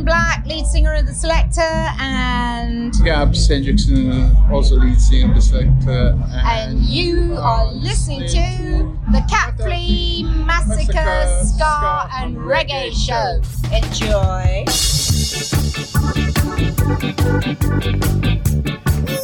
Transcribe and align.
Black, 0.00 0.46
lead 0.46 0.66
singer 0.66 0.94
of 0.94 1.06
The 1.06 1.12
Selecter, 1.12 1.60
and. 2.00 2.92
Gaps 3.04 3.48
Hendrickson, 3.48 4.50
also 4.50 4.76
lead 4.76 5.00
singer 5.00 5.28
of 5.28 5.34
The 5.34 5.40
Selecter. 5.40 6.18
And, 6.44 6.80
you 6.80 7.34
uh, 7.36 7.42
are 7.42 7.72
listening 7.72 8.26
to 8.28 8.98
the 9.12 9.22
Cat 9.28 9.56
Flea 9.58 10.24
Massacre, 10.24 11.44
Ska 11.44 12.08
and 12.16 12.36
and 12.36 12.36
Reggae 12.38 12.72
Reggae 12.72 12.92
Show. 12.94 13.40
Enjoy. 13.72 14.64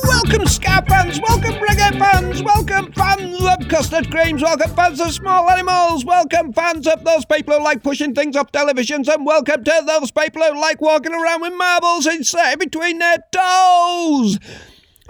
Welcome, 0.09 0.47
Ska 0.47 0.83
fans, 0.89 1.21
welcome, 1.21 1.53
reggae 1.57 1.99
fans, 1.99 2.43
welcome, 2.43 2.91
fans 2.93 3.45
of 3.45 3.69
custard 3.69 4.11
creams, 4.11 4.43
welcome, 4.43 4.75
fans 4.75 5.01
of 5.03 5.13
small 5.13 5.51
animals, 5.51 6.03
welcome, 6.03 6.55
fans 6.55 6.87
of 6.87 7.05
those 7.05 7.27
people 7.27 7.59
who 7.59 7.63
like 7.63 7.83
pushing 7.83 8.15
things 8.15 8.35
off 8.35 8.51
televisions, 8.51 9.07
and 9.13 9.27
welcome 9.27 9.63
to 9.63 9.83
those 9.87 10.11
people 10.11 10.43
who 10.43 10.59
like 10.59 10.81
walking 10.81 11.13
around 11.13 11.43
with 11.43 11.53
marbles 11.53 12.07
inset 12.07 12.59
between 12.59 12.99
their 12.99 13.19
toes. 13.31 14.39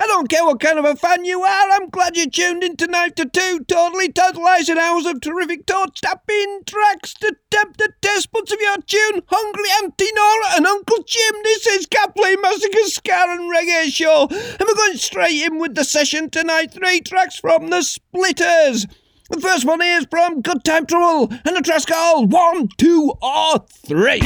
I 0.00 0.06
don't 0.06 0.28
care 0.28 0.44
what 0.44 0.60
kind 0.60 0.78
of 0.78 0.84
a 0.84 0.94
fan 0.94 1.24
you 1.24 1.42
are, 1.42 1.70
I'm 1.72 1.88
glad 1.88 2.16
you 2.16 2.30
tuned 2.30 2.62
in 2.62 2.76
tonight 2.76 3.16
to 3.16 3.24
two 3.24 3.64
totally 3.66 4.12
tantalising 4.12 4.78
hours 4.78 5.06
of 5.06 5.20
terrific 5.20 5.66
toe 5.66 5.86
tapping 6.00 6.60
tracks 6.66 7.14
to 7.14 7.34
tempt 7.50 7.78
the 7.78 7.92
taste 8.00 8.30
buds 8.30 8.52
of 8.52 8.60
your 8.60 8.76
tune. 8.76 9.22
Hungry 9.26 9.68
Auntie 9.82 10.12
Nora 10.14 10.56
and 10.56 10.66
Uncle 10.68 11.02
Jim, 11.04 11.34
this 11.42 11.66
is 11.66 11.86
Cat 11.86 12.12
Flea 12.16 12.36
Massacre 12.36 12.84
Ska 12.84 13.12
and 13.12 13.52
Reggae 13.52 13.92
Show, 13.92 14.28
and 14.30 14.60
we're 14.60 14.74
going 14.74 14.98
straight 14.98 15.42
in 15.42 15.58
with 15.58 15.74
the 15.74 15.82
session 15.82 16.30
tonight. 16.30 16.72
Three 16.72 17.00
tracks 17.00 17.40
from 17.40 17.70
the 17.70 17.82
Splitters. 17.82 18.86
The 19.30 19.40
first 19.40 19.64
one 19.64 19.82
is 19.82 20.06
from 20.08 20.42
Good 20.42 20.62
Time 20.62 20.86
Trouble, 20.86 21.32
and 21.44 21.56
the 21.56 21.60
track's 21.60 21.86
called 21.86 22.30
One, 22.32 22.68
Two, 22.78 23.14
or 23.20 23.64
Three. 23.68 24.20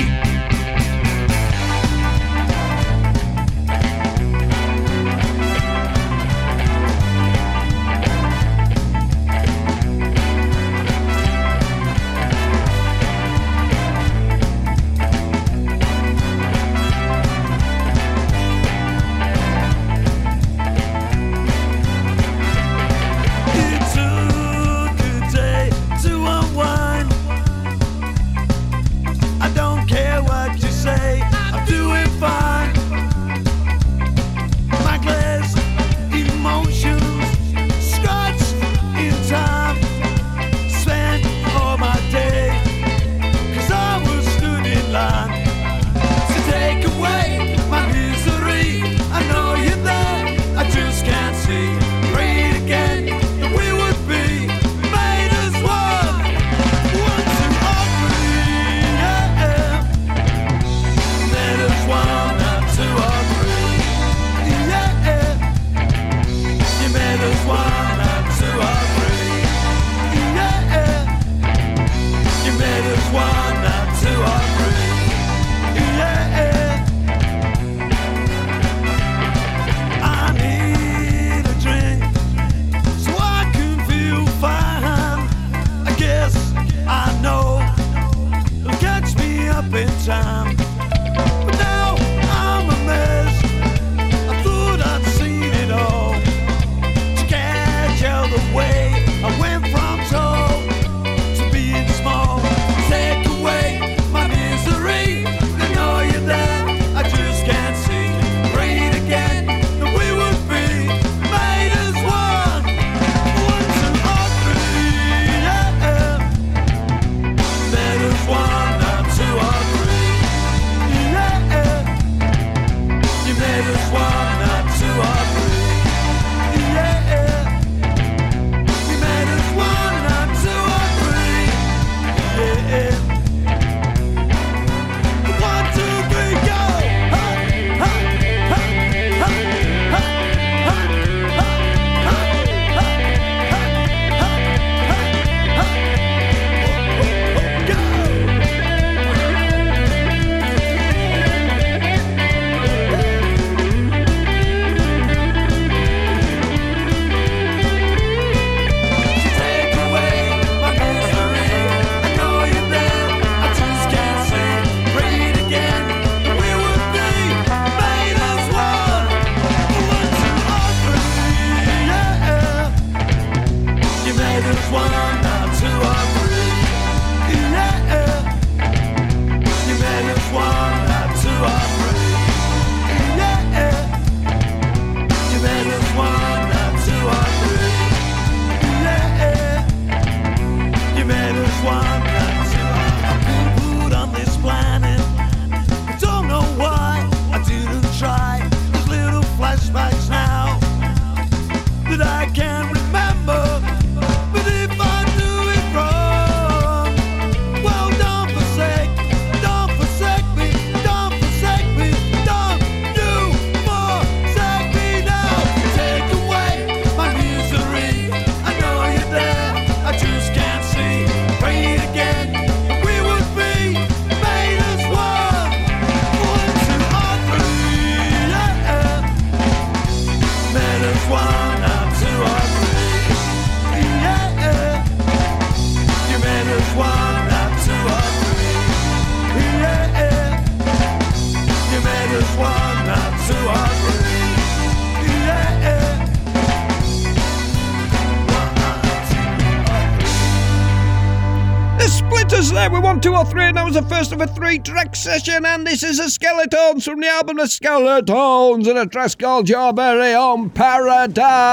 First 254.02 254.12
of 254.12 254.20
a 254.20 254.26
three 254.26 254.58
track 254.58 254.96
session. 254.96 255.46
And 255.46 255.64
this 255.64 255.84
is 255.84 256.00
a 256.00 256.10
Skeletons 256.10 256.84
from 256.84 256.98
the 256.98 257.06
album 257.06 257.36
The 257.36 257.46
Skeletons 257.46 258.66
and 258.66 258.76
a 258.76 258.84
track 258.84 259.16
called 259.16 259.48
Your 259.48 259.72
Own 260.16 260.50
Paradise. 260.50 261.44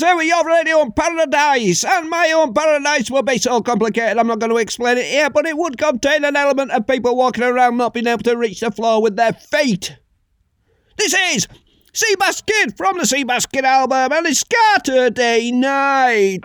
Here 0.00 0.16
with 0.16 0.26
your 0.26 0.44
radio 0.44 0.78
on 0.78 0.92
Paradise. 0.92 1.84
And 1.84 2.10
my 2.10 2.32
own 2.32 2.52
paradise 2.52 3.10
will 3.10 3.22
be 3.22 3.38
so 3.38 3.60
complicated, 3.62 4.18
I'm 4.18 4.26
not 4.26 4.40
going 4.40 4.50
to 4.50 4.58
explain 4.58 4.98
it 4.98 5.06
here, 5.06 5.30
but 5.30 5.46
it 5.46 5.56
would 5.56 5.78
contain 5.78 6.24
an 6.24 6.34
element 6.34 6.72
of 6.72 6.86
people 6.86 7.16
walking 7.16 7.44
around 7.44 7.76
not 7.76 7.94
being 7.94 8.08
able 8.08 8.24
to 8.24 8.36
reach 8.36 8.60
the 8.60 8.72
floor 8.72 9.00
with 9.00 9.14
their 9.16 9.32
feet. 9.32 9.96
This 10.96 11.14
is 11.14 11.48
Seabass 11.92 12.44
Kid 12.44 12.76
from 12.76 12.98
the 12.98 13.04
Seabass 13.04 13.50
Kid 13.50 13.64
album, 13.64 14.12
and 14.12 14.26
it's 14.26 14.42
Saturday 14.42 15.52
night. 15.52 16.42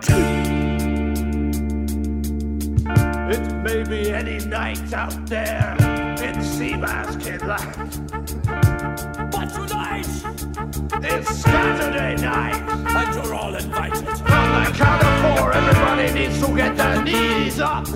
It 3.32 3.52
may 3.62 3.82
be 3.82 4.10
any 4.12 4.38
night 4.46 4.92
out 4.92 5.26
there 5.26 5.76
in 6.22 6.36
Seabass 6.36 7.20
Kid 7.20 7.42
Land. 7.42 7.89
It's 11.02 11.28
Saturday 11.40 12.16
night. 12.22 12.54
And 12.56 13.14
you're 13.14 13.34
all 13.34 13.54
invited. 13.54 14.08
On 14.08 14.64
the 14.64 14.70
count 14.74 15.04
of 15.04 15.38
four, 15.38 15.52
everybody 15.52 16.12
needs 16.12 16.40
to 16.40 16.56
get 16.56 16.76
their 16.76 17.02
knees 17.02 17.60
up. 17.60 17.86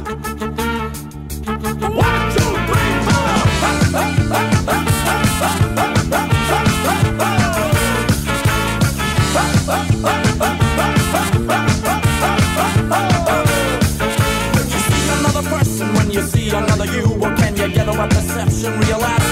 One, 1.93 2.33
two, 2.35 2.51
three, 2.69 2.93
four. 3.07 3.25
another 15.19 15.49
person 15.49 15.87
when 15.95 16.11
you 16.11 16.23
see 16.23 16.51
another 16.51 16.87
you? 16.87 17.05
Or 17.23 17.35
can 17.37 17.57
you 17.57 17.69
get 17.69 17.89
over 17.89 18.07
perception? 18.09 18.79
Realize 18.81 19.24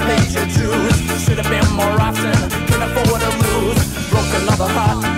paid 0.00 0.30
your 0.32 0.46
dues. 0.46 0.96
Should've 1.22 1.48
been 1.48 1.68
more 1.72 2.00
often, 2.00 2.34
can 2.68 2.82
afford 2.82 3.20
to 3.20 3.30
lose. 3.44 4.10
Broke 4.10 4.42
another 4.42 4.68
heart 4.68 5.13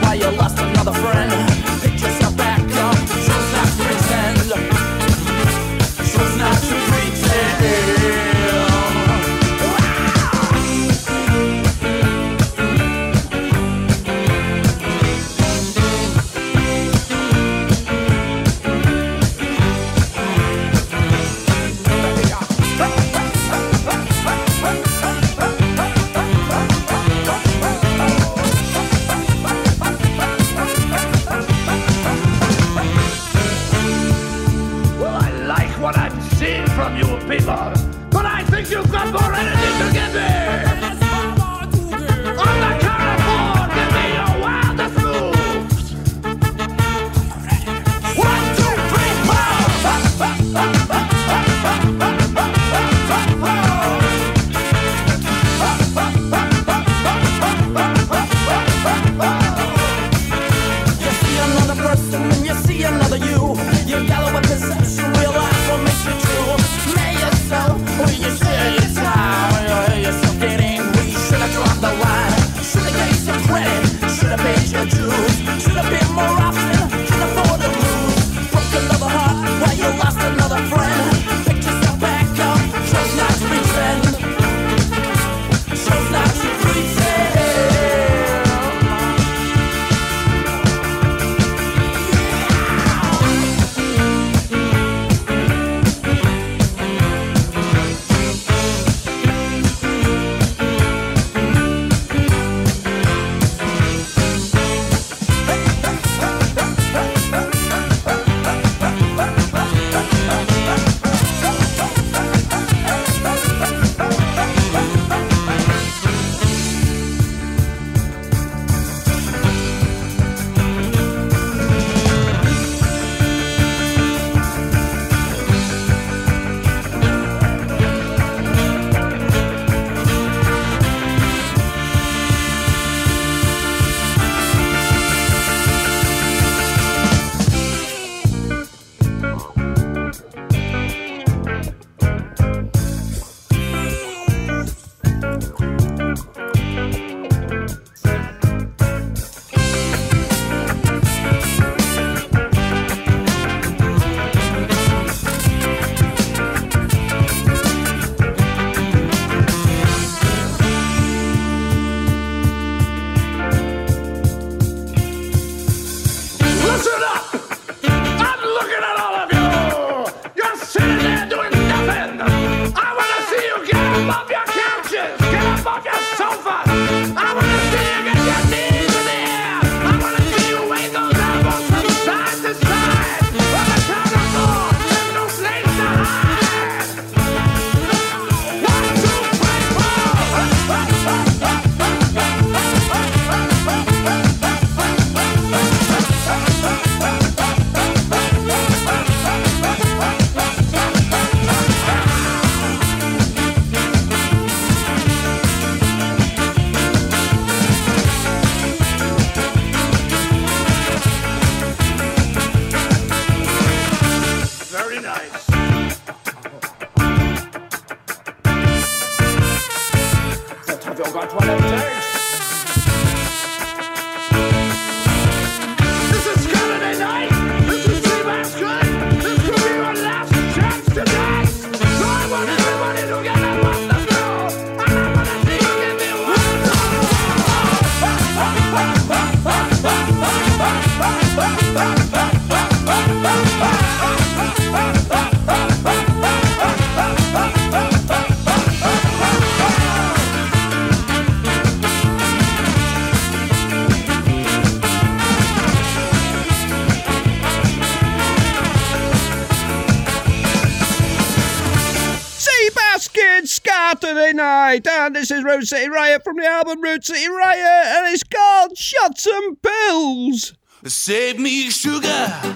this 265.12 265.30
is 265.30 265.44
Rude 265.44 265.66
City 265.66 265.88
Riot 265.88 266.24
from 266.24 266.36
the 266.36 266.46
album 266.46 266.80
Rude 266.80 267.04
City 267.04 267.28
Riot, 267.28 267.58
and 267.60 268.12
it's 268.12 268.22
called 268.22 268.76
Shots 268.76 269.26
and 269.26 269.56
Pills. 269.62 270.54
Save 270.84 271.38
me, 271.38 271.70
sugar. 271.70 272.55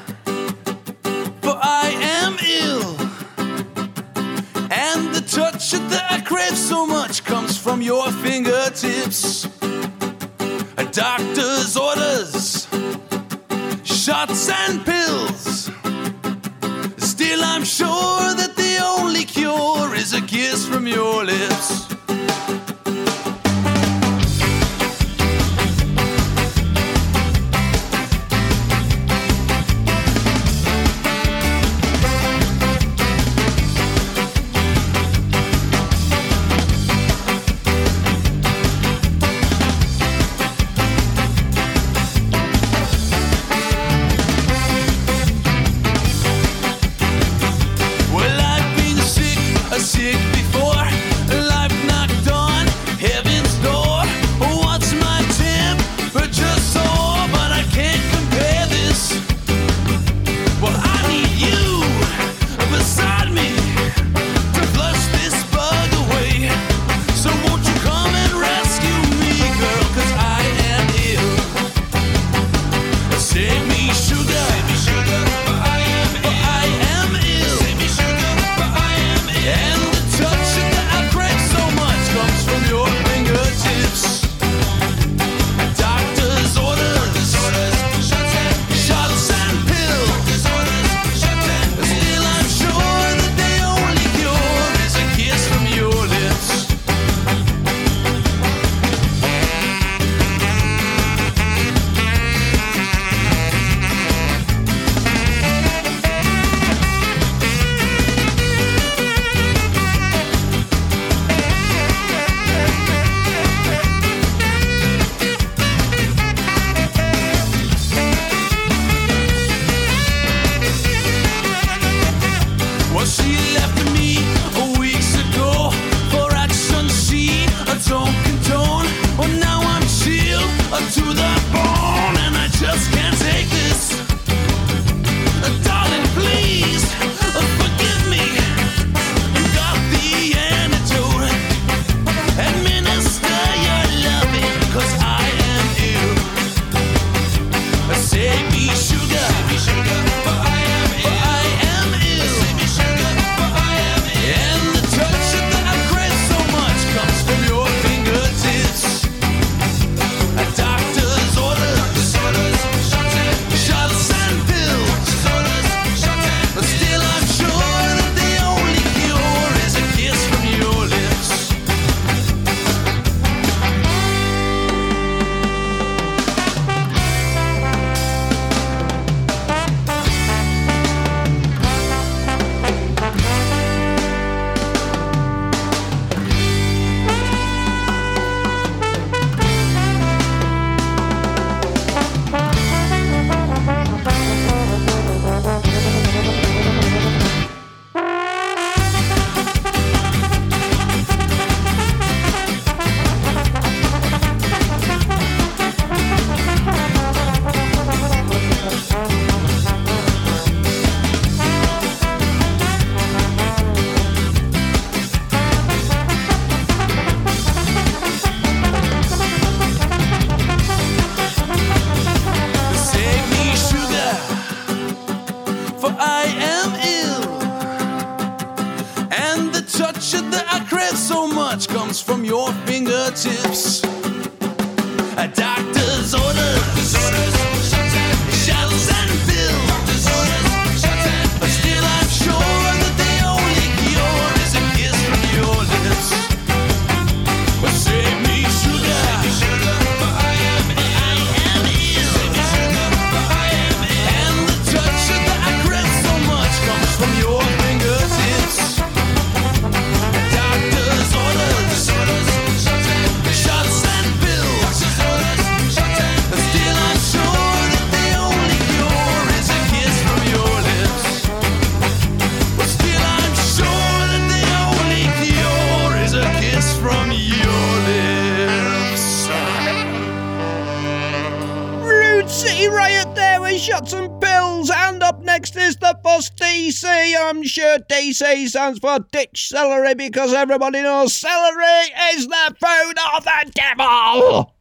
stands 288.50 288.80
for 288.80 288.98
ditch 289.12 289.48
celery 289.48 289.94
because 289.94 290.34
everybody 290.34 290.82
knows 290.82 291.14
celery 291.14 291.92
is 292.12 292.26
the 292.26 292.54
food 292.60 292.94
of 293.14 293.24
the 293.24 293.52
devil. 293.54 294.54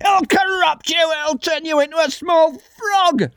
It'll 0.00 0.26
corrupt 0.26 0.88
you, 0.88 1.12
it'll 1.12 1.38
turn 1.38 1.64
you 1.64 1.80
into 1.80 1.98
a 1.98 2.10
small 2.10 2.52
frog. 2.52 3.30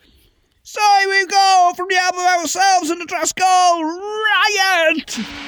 So 0.64 0.82
we 1.10 1.26
go 1.26 1.74
from 1.76 1.88
the 1.90 1.98
album 1.98 2.22
ourselves 2.22 2.90
and 2.92 3.02
the 3.02 3.06
Trascal 3.06 3.84
Riot! 3.84 5.41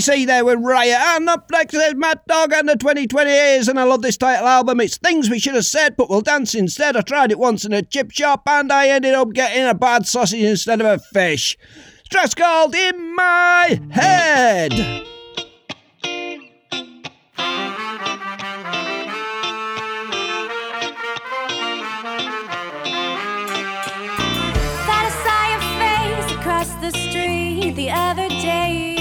they 0.00 0.24
there 0.24 0.44
with 0.44 0.58
Riot 0.58 0.98
and 0.98 1.28
up 1.28 1.48
next 1.52 1.72
is 1.72 1.94
Mad 1.94 2.18
Dog 2.26 2.52
and 2.52 2.68
the 2.68 2.74
2020 2.74 3.30
years 3.30 3.68
and 3.68 3.78
I 3.78 3.84
love 3.84 4.02
this 4.02 4.16
title 4.16 4.48
album. 4.48 4.80
It's 4.80 4.96
things 4.96 5.30
we 5.30 5.38
should 5.38 5.54
have 5.54 5.64
said 5.64 5.96
but 5.96 6.10
we'll 6.10 6.20
dance 6.20 6.52
instead. 6.52 6.96
I 6.96 7.00
tried 7.02 7.30
it 7.30 7.38
once 7.38 7.64
in 7.64 7.72
a 7.72 7.80
chip 7.80 8.10
shop 8.10 8.42
and 8.46 8.72
I 8.72 8.88
ended 8.88 9.14
up 9.14 9.32
getting 9.32 9.64
a 9.64 9.72
bad 9.72 10.06
sausage 10.06 10.42
instead 10.42 10.80
of 10.80 10.86
a 10.86 10.98
fish. 10.98 11.56
Stress 12.06 12.34
called 12.34 12.74
in 12.74 13.14
my 13.14 13.80
head. 13.90 14.72
the 27.74 27.90
other 27.90 28.28
day 28.28 28.93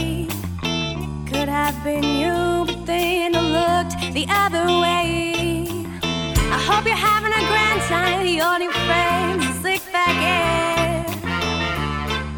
I've 1.66 1.82
been 1.82 2.04
you, 2.04 2.66
but 2.66 2.86
then 2.86 3.38
I 3.38 3.40
looked 3.40 3.96
the 4.14 4.26
other 4.28 4.66
way. 4.82 5.66
I 6.04 6.60
hope 6.68 6.86
you're 6.86 6.94
having 6.94 7.32
a 7.32 7.40
grand 7.48 7.82
time, 7.84 8.28
your 8.28 8.60
new 8.60 8.70
friend's 8.70 9.62
slick 9.62 9.82
back 9.94 10.18
in. 10.20 11.06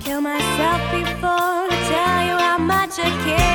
Kill 0.04 0.22
myself 0.22 0.80
before 0.92 1.66
I 1.72 1.78
tell 1.90 2.22
you 2.28 2.38
how 2.38 2.60
much 2.60 3.00
I 3.00 3.10
care. 3.26 3.55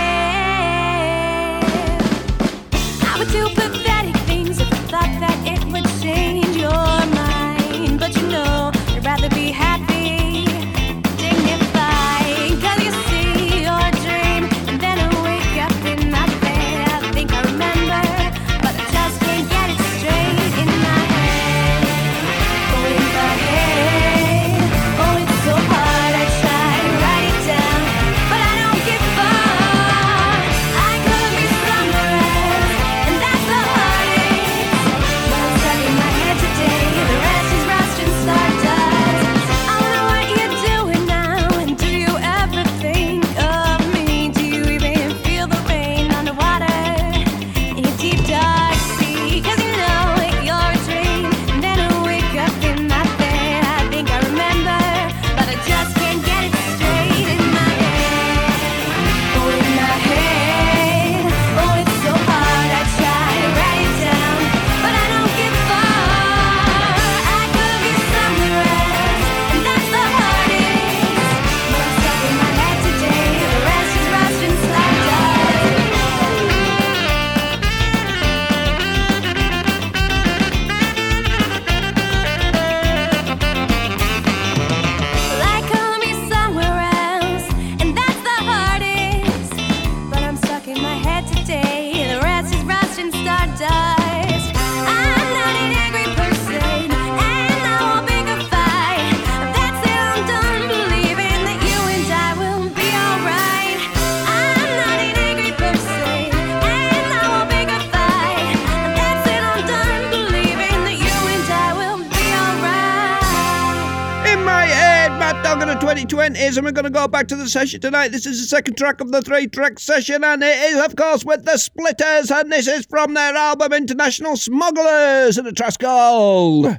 to 116.93 116.99
go 116.99 117.09
back 117.09 117.29
to 117.29 117.37
the 117.37 117.49
session 117.49 117.81
tonight. 117.81 118.09
This 118.09 118.27
is 118.27 118.41
the 118.41 118.47
second 118.47 118.77
track 118.77 119.01
of 119.01 119.13
the 119.13 119.23
three 119.23 119.47
track 119.47 119.79
session, 119.79 120.25
and 120.25 120.43
it 120.43 120.57
is, 120.73 120.85
of 120.85 120.97
course, 120.97 121.25
with 121.25 121.45
the 121.45 121.57
Splitters, 121.57 122.31
and 122.31 122.51
this 122.51 122.67
is 122.67 122.87
from 122.87 123.15
their 123.15 123.35
album 123.35 123.73
International 123.73 124.37
Smugglers, 124.37 125.39
and 125.39 125.47
the 125.47 125.53
track's 125.53 125.77
called 125.77 126.79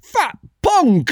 Fat 0.00 0.38
Punk. 0.62 1.10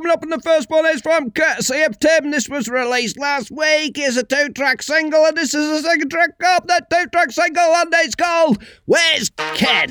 Coming 0.00 0.12
up 0.12 0.22
in 0.22 0.30
the 0.30 0.40
first 0.40 0.70
one 0.70 0.86
is 0.86 1.02
from 1.02 1.30
Courtesy 1.30 1.82
of 1.82 1.98
Tim. 1.98 2.30
This 2.30 2.48
was 2.48 2.70
released 2.70 3.18
last 3.18 3.50
week. 3.50 3.98
It's 3.98 4.16
a 4.16 4.22
two 4.22 4.48
track 4.48 4.80
single, 4.80 5.26
and 5.26 5.36
this 5.36 5.52
is 5.52 5.82
the 5.82 5.86
second 5.86 6.08
track 6.08 6.30
of 6.42 6.66
that 6.68 6.88
two 6.90 7.06
track 7.12 7.30
single, 7.30 7.62
and 7.62 7.92
it's 7.96 8.14
called 8.14 8.64
Where's 8.86 9.28
Ken? 9.56 9.90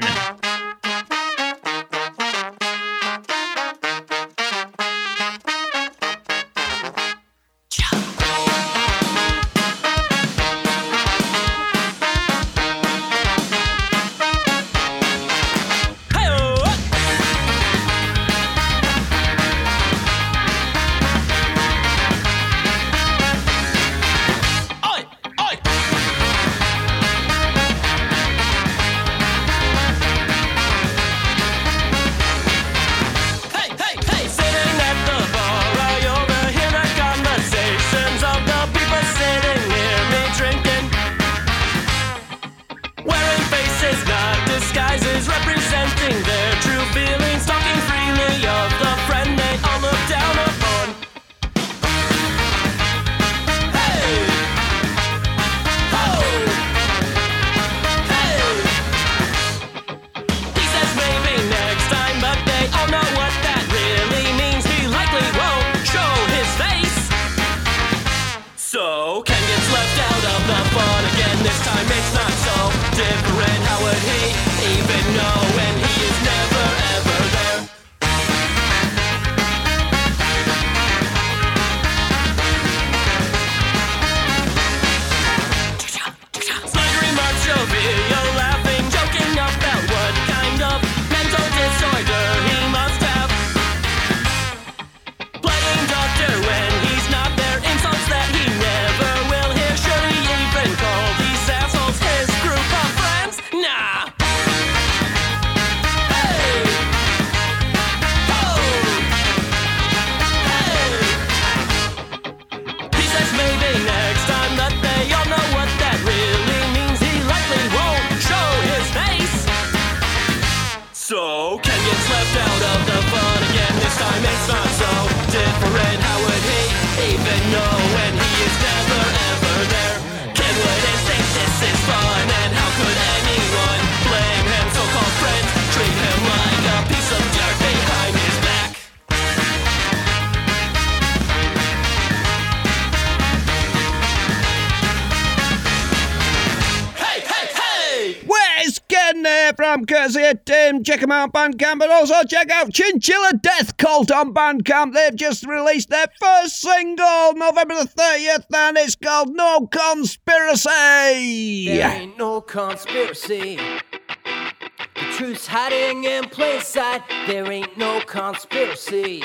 check 150.99 151.07
them 151.07 151.13
out 151.13 151.33
on 151.33 151.53
Bandcamp, 151.53 151.79
but 151.79 151.89
also 151.89 152.21
check 152.23 152.51
out 152.51 152.73
Chinchilla 152.73 153.31
Death 153.41 153.77
Cult 153.77 154.11
on 154.11 154.33
Bandcamp. 154.33 154.93
They've 154.93 155.15
just 155.15 155.45
released 155.45 155.89
their 155.89 156.07
first 156.19 156.59
single, 156.59 157.35
November 157.35 157.75
the 157.75 157.89
30th, 157.97 158.43
and 158.53 158.77
it's 158.77 158.97
called 158.97 159.33
No 159.33 159.65
Conspiracy. 159.67 161.67
There 161.67 161.89
ain't 161.89 162.17
no 162.17 162.41
conspiracy. 162.41 163.55
The 163.55 165.05
truth's 165.13 165.47
hiding 165.47 166.03
in 166.03 166.25
plain 166.25 166.59
sight. 166.59 167.03
There 167.27 167.49
ain't 167.49 167.77
no 167.77 168.01
conspiracy. 168.01 169.23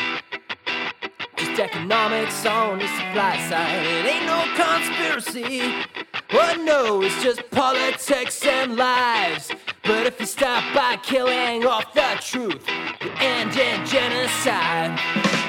Just 1.36 1.60
economics 1.60 2.46
on 2.46 2.78
the 2.78 2.86
supply 2.86 3.36
side. 3.48 3.84
It 3.84 4.06
ain't 4.06 4.26
no 4.26 4.44
conspiracy. 4.54 6.03
Oh 6.32 6.56
no, 6.64 7.02
it's 7.02 7.22
just 7.22 7.50
politics 7.50 8.44
and 8.46 8.76
lies. 8.76 9.50
But 9.82 10.06
if 10.06 10.18
you 10.18 10.26
stop 10.26 10.64
by 10.74 10.96
killing 11.02 11.66
off 11.66 11.92
the 11.92 12.16
truth, 12.20 12.66
you 13.02 13.10
end 13.18 13.56
in 13.56 13.84
genocide. 13.86 15.43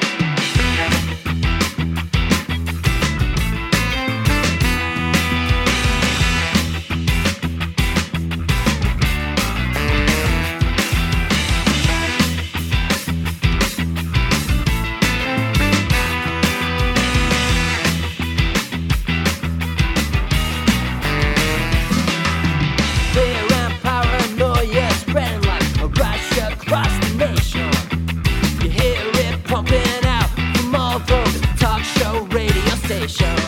show. 33.08 33.45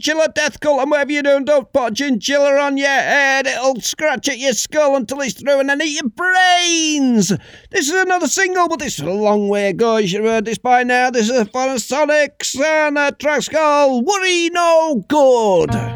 Chinchilla 0.00 0.28
Death 0.32 0.60
Cult. 0.60 0.80
And 0.80 0.90
whatever 0.90 1.12
you 1.12 1.22
do, 1.22 1.40
don't 1.42 1.72
put 1.72 1.92
a 1.92 1.94
chinchilla 1.94 2.60
on 2.60 2.76
your 2.76 2.86
head. 2.86 3.46
It'll 3.46 3.80
scratch 3.80 4.28
at 4.28 4.38
your 4.38 4.52
skull 4.52 4.94
until 4.94 5.20
it's 5.22 5.40
through 5.40 5.58
and 5.60 5.68
then 5.68 5.82
eat 5.82 6.00
your 6.00 6.10
brains. 6.10 7.28
This 7.70 7.88
is 7.88 7.94
another 7.94 8.28
single, 8.28 8.68
but 8.68 8.78
this 8.78 8.98
is 8.98 9.04
a 9.04 9.10
long 9.10 9.48
way 9.48 9.70
ago. 9.70 9.96
You 9.96 10.06
should 10.06 10.20
have 10.20 10.30
heard 10.30 10.44
this 10.44 10.58
by 10.58 10.84
now. 10.84 11.10
This 11.10 11.28
is 11.28 11.42
Phonics 11.48 12.60
and 12.60 12.96
a 12.96 13.12
track's 13.12 13.48
called 13.48 14.06
Worry 14.06 14.50
No 14.50 15.04
Good. 15.08 15.87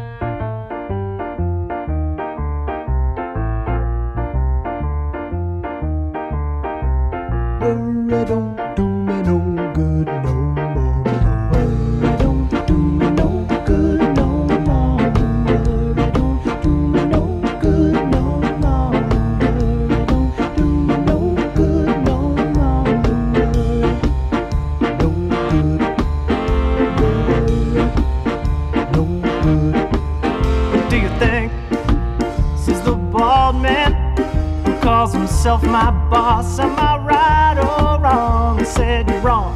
My 35.65 35.91
boss? 36.09 36.59
Am 36.59 36.77
I 36.77 36.97
right 36.97 37.57
or 37.57 37.99
wrong? 37.99 38.63
Said 38.63 39.09
you're 39.09 39.19
wrong, 39.21 39.53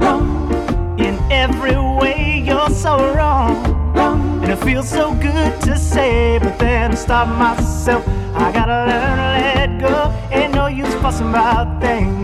wrong 0.00 0.98
in 0.98 1.18
every 1.30 1.76
way. 1.76 2.42
You're 2.46 2.70
so 2.70 3.14
wrong, 3.14 3.54
wrong, 3.94 4.42
and 4.42 4.52
it 4.52 4.58
feels 4.64 4.88
so 4.88 5.14
good 5.14 5.60
to 5.62 5.76
say, 5.76 6.38
but 6.38 6.58
then 6.58 6.92
I 6.92 6.94
stop 6.94 7.28
myself. 7.28 8.06
I 8.34 8.52
gotta 8.52 8.86
learn 8.90 9.16
to 9.18 9.30
let 9.48 9.80
go. 9.80 9.96
Ain't 10.30 10.54
no 10.54 10.66
use 10.66 10.94
fussing 10.96 11.30
about 11.30 11.80
things 11.80 12.19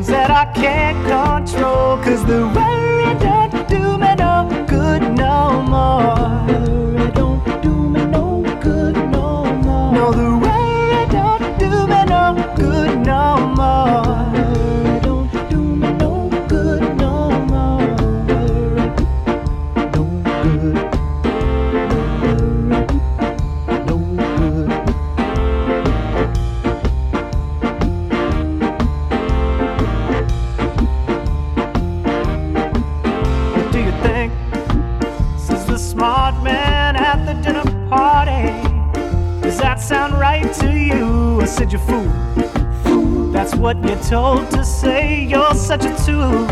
told 44.09 44.49
to 44.53 44.65
say. 44.65 45.25
You're 45.25 45.55
such 45.55 45.85
a 45.85 45.95
tool. 46.05 46.47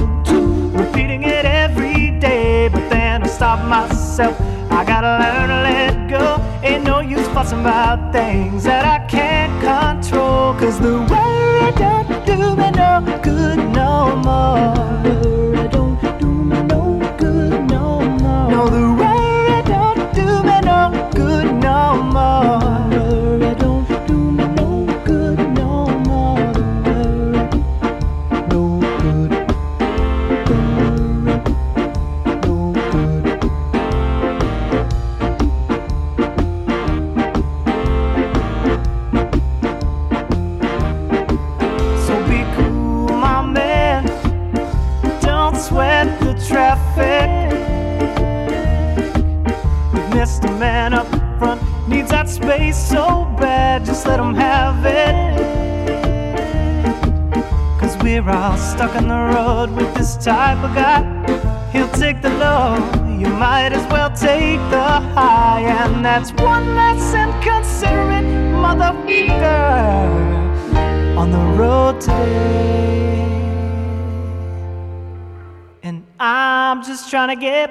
Repeating 0.73 1.23
it 1.23 1.45
every 1.45 2.11
day, 2.19 2.69
but 2.69 2.89
then 2.91 3.23
I 3.23 3.27
stop 3.29 3.65
myself. 3.69 4.37
I 4.73 4.85
gotta 4.85 5.23
learn 5.23 5.49
to 5.49 5.61
let 5.63 6.11
go. 6.11 6.43
Ain't 6.65 6.83
no 6.83 6.99
use 6.99 7.29
fussing 7.29 7.61
about 7.61 8.13
things 8.13 8.67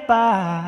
by 0.06 0.63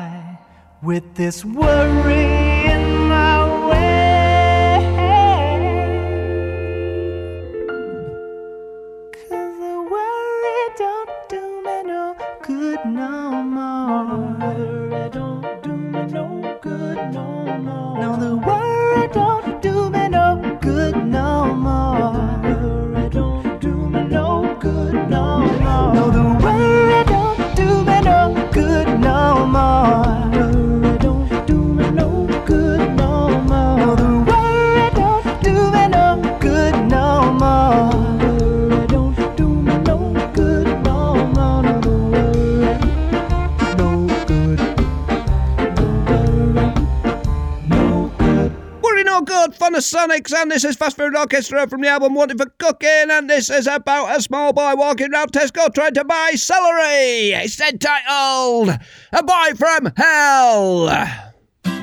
and 50.41 50.51
this 50.51 50.63
is 50.63 50.75
Fast 50.75 50.97
Food 50.97 51.15
Orchestra 51.15 51.67
from 51.67 51.81
the 51.81 51.87
album 51.87 52.13
Wanted 52.13 52.37
for 52.37 52.45
Cooking, 52.59 53.09
and 53.09 53.27
this 53.27 53.49
is 53.49 53.65
about 53.65 54.15
a 54.15 54.21
small 54.21 54.53
boy 54.53 54.75
walking 54.75 55.11
around 55.11 55.31
Tesco 55.31 55.73
trying 55.73 55.95
to 55.95 56.03
buy 56.03 56.31
celery. 56.35 57.31
It's 57.31 57.59
entitled 57.59 58.69
A 59.13 59.23
Boy 59.23 59.55
from 59.57 59.91
Hell. 59.97 60.85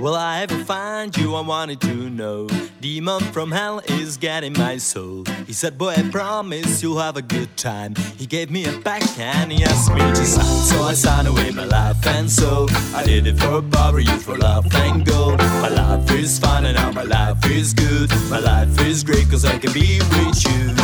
Will 0.01 0.15
I 0.15 0.43
ever 0.43 0.65
find 0.65 1.17
you? 1.17 1.35
I 1.35 1.41
wanted 1.41 1.81
to 1.81 2.11
know. 2.11 2.47
Demon 2.81 3.21
from 3.33 3.51
hell 3.51 3.81
is 3.87 4.17
getting 4.17 4.53
my 4.53 4.77
soul. 4.77 5.24
He 5.55 5.57
said, 5.57 5.79
Boy, 5.79 5.95
I 5.97 6.03
promise 6.11 6.83
you'll 6.83 6.99
have 6.99 7.17
a 7.17 7.23
good 7.23 7.57
time. 7.57 7.95
He 8.19 8.27
gave 8.27 8.51
me 8.51 8.65
a 8.65 8.77
back 8.79 9.05
and 9.21 9.53
he 9.53 9.63
asked 9.63 9.95
me 9.95 10.01
to 10.01 10.27
sign. 10.27 10.45
So 10.45 10.83
I 10.83 10.95
signed 10.95 11.29
away 11.29 11.53
my 11.53 11.65
life 11.65 12.05
and 12.09 12.29
soul. 12.29 12.67
I 12.93 13.05
did 13.05 13.29
it 13.29 13.39
for 13.39 13.59
a 13.59 13.63
power 13.63 14.01
youth 14.01 14.25
for 14.25 14.37
love 14.37 14.67
and 14.75 15.07
gold. 15.07 15.39
My 15.39 15.69
life 15.69 16.11
is 16.11 16.41
fine 16.41 16.65
and 16.65 16.75
now 16.75 16.91
my 16.91 17.05
life 17.05 17.39
is 17.49 17.73
good. 17.73 18.11
My 18.29 18.41
life 18.41 18.81
is 18.81 19.05
great 19.05 19.31
cause 19.31 19.45
I 19.45 19.57
can 19.57 19.73
be 19.73 20.01
with 20.01 20.45
you. 20.45 20.75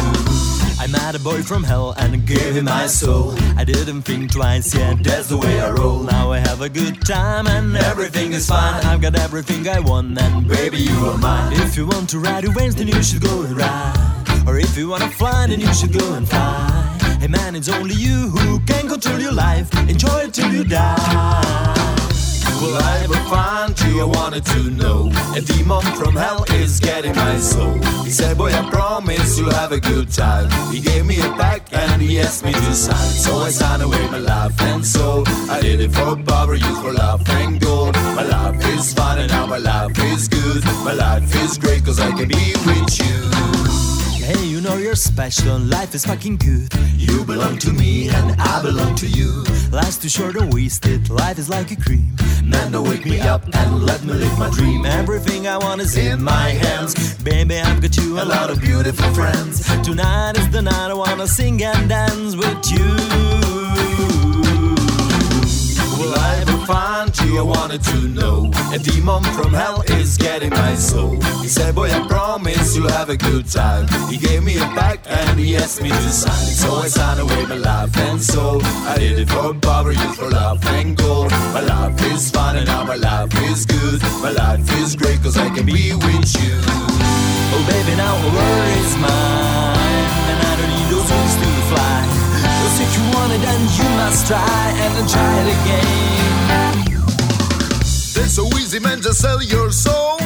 I 0.79 0.87
met 0.87 1.17
a 1.17 1.19
boy 1.19 1.43
from 1.43 1.65
hell 1.65 1.97
and 1.99 2.25
gave 2.25 2.55
him 2.55 2.67
my 2.67 2.87
soul. 2.87 3.35
I 3.57 3.65
didn't 3.65 4.03
think 4.03 4.31
twice, 4.31 4.73
yeah, 4.73 4.95
that's 5.03 5.31
the 5.31 5.37
way 5.37 5.61
I 5.61 5.73
roll. 5.73 6.05
Now 6.05 6.31
I 6.31 6.39
have 6.39 6.61
a 6.61 6.69
good 6.69 7.05
time 7.05 7.49
and 7.49 7.77
everything 7.77 8.35
is 8.35 8.47
fine. 8.47 8.85
I've 8.85 9.01
got 9.01 9.19
everything 9.19 9.67
I 9.69 9.81
want, 9.81 10.17
and 10.17 10.47
baby, 10.47 10.79
you 10.79 10.97
are 11.07 11.19
mine. 11.19 11.55
If 11.55 11.77
you 11.77 11.89
want 11.89 12.09
to 12.11 12.21
ride 12.21 12.45
your 12.45 12.55
wings, 12.55 12.77
then 12.77 12.87
you 12.87 13.03
should 13.03 13.23
go 13.23 13.43
and 13.43 13.57
ride. 13.57 14.10
Or 14.51 14.59
if 14.59 14.77
you 14.77 14.89
wanna 14.89 15.09
fly, 15.11 15.47
then 15.47 15.61
you 15.61 15.73
should 15.73 15.93
go 15.93 16.15
and 16.15 16.29
fly. 16.29 16.99
Hey 17.21 17.29
man, 17.29 17.55
it's 17.55 17.69
only 17.69 17.95
you 17.95 18.31
who 18.31 18.59
can 18.67 18.89
control 18.89 19.21
your 19.21 19.31
life. 19.31 19.69
Enjoy 19.89 20.23
it 20.27 20.35
till 20.35 20.53
you 20.53 20.65
die. 20.65 21.75
Will 22.61 22.75
I 22.75 22.99
ever 23.05 23.21
find 23.31 23.81
you? 23.83 24.01
I 24.01 24.07
wanted 24.07 24.45
to 24.47 24.71
know. 24.71 25.09
A 25.37 25.41
demon 25.41 25.83
from 25.95 26.17
hell 26.17 26.45
is 26.51 26.81
getting 26.81 27.15
my 27.15 27.37
soul. 27.37 27.79
He 28.03 28.11
said, 28.11 28.37
Boy, 28.39 28.51
I 28.51 28.69
promise 28.71 29.39
you'll 29.39 29.53
have 29.53 29.71
a 29.71 29.79
good 29.79 30.11
time. 30.11 30.51
He 30.73 30.81
gave 30.81 31.07
me 31.07 31.21
a 31.21 31.31
pack 31.43 31.73
and 31.73 32.03
he 32.03 32.19
asked 32.19 32.45
me 32.45 32.53
to 32.53 32.75
sign. 32.75 33.11
So 33.25 33.37
I 33.39 33.51
signed 33.51 33.83
away 33.83 34.05
my 34.11 34.19
life 34.19 34.61
and 34.63 34.85
soul. 34.85 35.23
I 35.49 35.61
did 35.61 35.81
it 35.81 35.93
for 35.93 36.17
power, 36.25 36.57
used 36.57 36.83
for 36.83 36.93
love 36.93 37.23
and 37.39 37.61
gold. 37.61 37.95
My 38.19 38.25
life 38.25 38.59
is 38.75 38.93
fun 38.95 39.21
and 39.21 39.31
now 39.31 39.47
my 39.47 39.59
life 39.59 39.97
is 40.07 40.27
good. 40.27 40.65
My 40.85 40.95
life 40.95 41.33
is 41.37 41.57
great 41.57 41.85
cause 41.85 42.01
I 42.01 42.11
can 42.11 42.27
be 42.27 42.53
with 42.67 42.99
you. 42.99 43.80
Hey, 44.23 44.45
you 44.45 44.61
know 44.61 44.77
you're 44.77 44.95
special, 44.95 45.59
life 45.59 45.95
is 45.95 46.05
fucking 46.05 46.37
good. 46.37 46.73
You 46.97 47.25
belong 47.25 47.59
to 47.59 47.73
me 47.73 48.09
and 48.09 48.41
I 48.41 48.63
belong 48.63 48.95
to 48.97 49.07
you. 49.07 49.45
Life's 49.73 49.97
too 49.97 50.09
short 50.09 50.37
and 50.37 50.53
wasted, 50.53 51.09
life 51.11 51.39
is 51.39 51.49
like 51.49 51.71
a 51.71 51.77
cream. 51.77 52.15
Man, 52.45 52.73
don't 52.73 52.89
wake 52.89 53.07
me 53.07 53.21
up 53.21 53.43
and 53.55 53.85
let 53.85 54.05
me 54.05 54.13
live 54.13 54.39
my 54.39 54.51
dream. 54.51 54.85
Everything 54.85 55.47
I 55.47 55.57
want 55.57 55.81
is 55.81 55.97
in 55.97 56.23
my 56.23 56.51
hands. 56.51 57.15
Baby, 57.23 57.59
I've 57.59 57.81
got 57.81 57.97
you 57.97 58.21
a 58.21 58.25
lot 58.25 58.51
of 58.51 58.61
beautiful 58.61 59.13
friends. 59.15 59.65
Tonight 59.83 60.37
is 60.37 60.51
the 60.51 60.63
night 60.63 60.91
I 60.91 60.95
wanna 60.95 61.27
sing 61.27 61.63
and 61.63 61.89
dance 61.89 62.37
with 62.37 62.71
you. 62.71 63.50
I 66.15 66.41
ever 66.41 66.67
find? 66.67 66.91
I 67.41 67.43
wanted 67.43 67.83
to 67.85 68.09
know. 68.09 68.51
A 68.71 68.79
demon 68.79 69.23
from 69.33 69.55
hell 69.55 69.83
is 69.89 70.19
getting 70.19 70.51
my 70.51 70.75
soul. 70.75 71.19
He 71.41 71.49
said, 71.49 71.75
Boy, 71.75 71.91
I 71.91 72.07
promise 72.07 72.77
you'll 72.77 72.91
have 72.91 73.09
a 73.09 73.17
good 73.17 73.51
time. 73.51 73.89
He 74.11 74.19
gave 74.19 74.45
me 74.45 74.59
a 74.59 74.67
pack 74.77 75.01
and 75.07 75.41
he 75.41 75.57
asked 75.57 75.81
me 75.81 75.89
to 75.89 76.11
sign. 76.11 76.35
So 76.35 76.75
I 76.75 76.89
signed 76.89 77.21
away 77.21 77.47
my 77.47 77.57
life 77.57 77.97
and 77.97 78.21
soul. 78.21 78.61
I 78.63 78.99
did 78.99 79.19
it 79.21 79.31
for 79.31 79.55
power, 79.55 79.93
used 79.93 80.19
for 80.19 80.29
love 80.29 80.63
and 80.67 80.95
gold. 80.99 81.31
My 81.31 81.63
life 81.63 81.99
is 82.13 82.31
fun 82.31 82.57
and 82.57 82.67
now 82.67 82.85
my 82.85 82.97
life 82.97 83.33
is 83.45 83.65
good. 83.65 84.03
My 84.21 84.33
life 84.33 84.69
is 84.83 84.95
great 84.95 85.23
cause 85.23 85.39
I 85.39 85.49
can 85.49 85.65
be 85.65 85.95
with 85.95 86.29
you. 86.43 86.61
Oh, 87.57 87.65
baby, 87.67 87.97
now 87.97 88.15
the 88.21 88.31
world 88.37 88.69
is 88.85 88.97
mine. 88.99 90.05
And 90.29 90.39
I 90.47 90.57
don't 90.59 90.69
need 90.77 90.89
those 90.93 91.11
wings 91.11 91.37
to 91.37 91.75
fly. 91.75 92.20
If 92.83 92.97
you 92.97 93.05
want 93.15 93.33
it, 93.33 93.41
then 93.43 93.61
you 93.79 93.89
must 94.01 94.27
try 94.27 94.73
and 94.83 94.95
then 94.97 95.07
try 95.09 95.33
it 95.43 95.49
again. 95.57 96.77
It's 98.23 98.35
so 98.35 98.47
easy, 98.59 98.79
man, 98.81 99.01
just 99.03 99.21
sell 99.21 99.43
your 99.43 99.71
soul. 99.71 100.19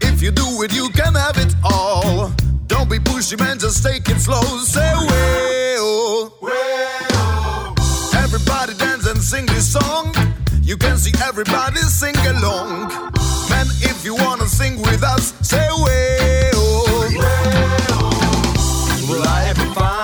If 0.00 0.22
you 0.22 0.30
do 0.30 0.62
it, 0.62 0.74
you 0.74 0.88
can 0.90 1.14
have 1.14 1.38
it 1.38 1.54
all. 1.64 2.32
Don't 2.66 2.90
be 2.90 2.98
pushy, 2.98 3.38
man, 3.38 3.58
just 3.58 3.82
take 3.82 4.08
it 4.08 4.20
slow. 4.20 4.42
Say, 4.58 4.92
well, 5.08 6.32
Everybody 8.24 8.74
dance 8.74 9.06
and 9.06 9.22
sing 9.22 9.46
this 9.46 9.72
song. 9.72 10.14
You 10.62 10.76
can 10.76 10.96
see 10.98 11.12
everybody 11.24 11.78
sing 11.78 12.16
along. 12.26 12.88
Man, 13.48 13.66
if 13.80 14.04
you 14.04 14.16
wanna 14.16 14.46
sing 14.46 14.82
with 14.82 15.02
us, 15.04 15.32
say, 15.40 15.68
well, 15.84 16.55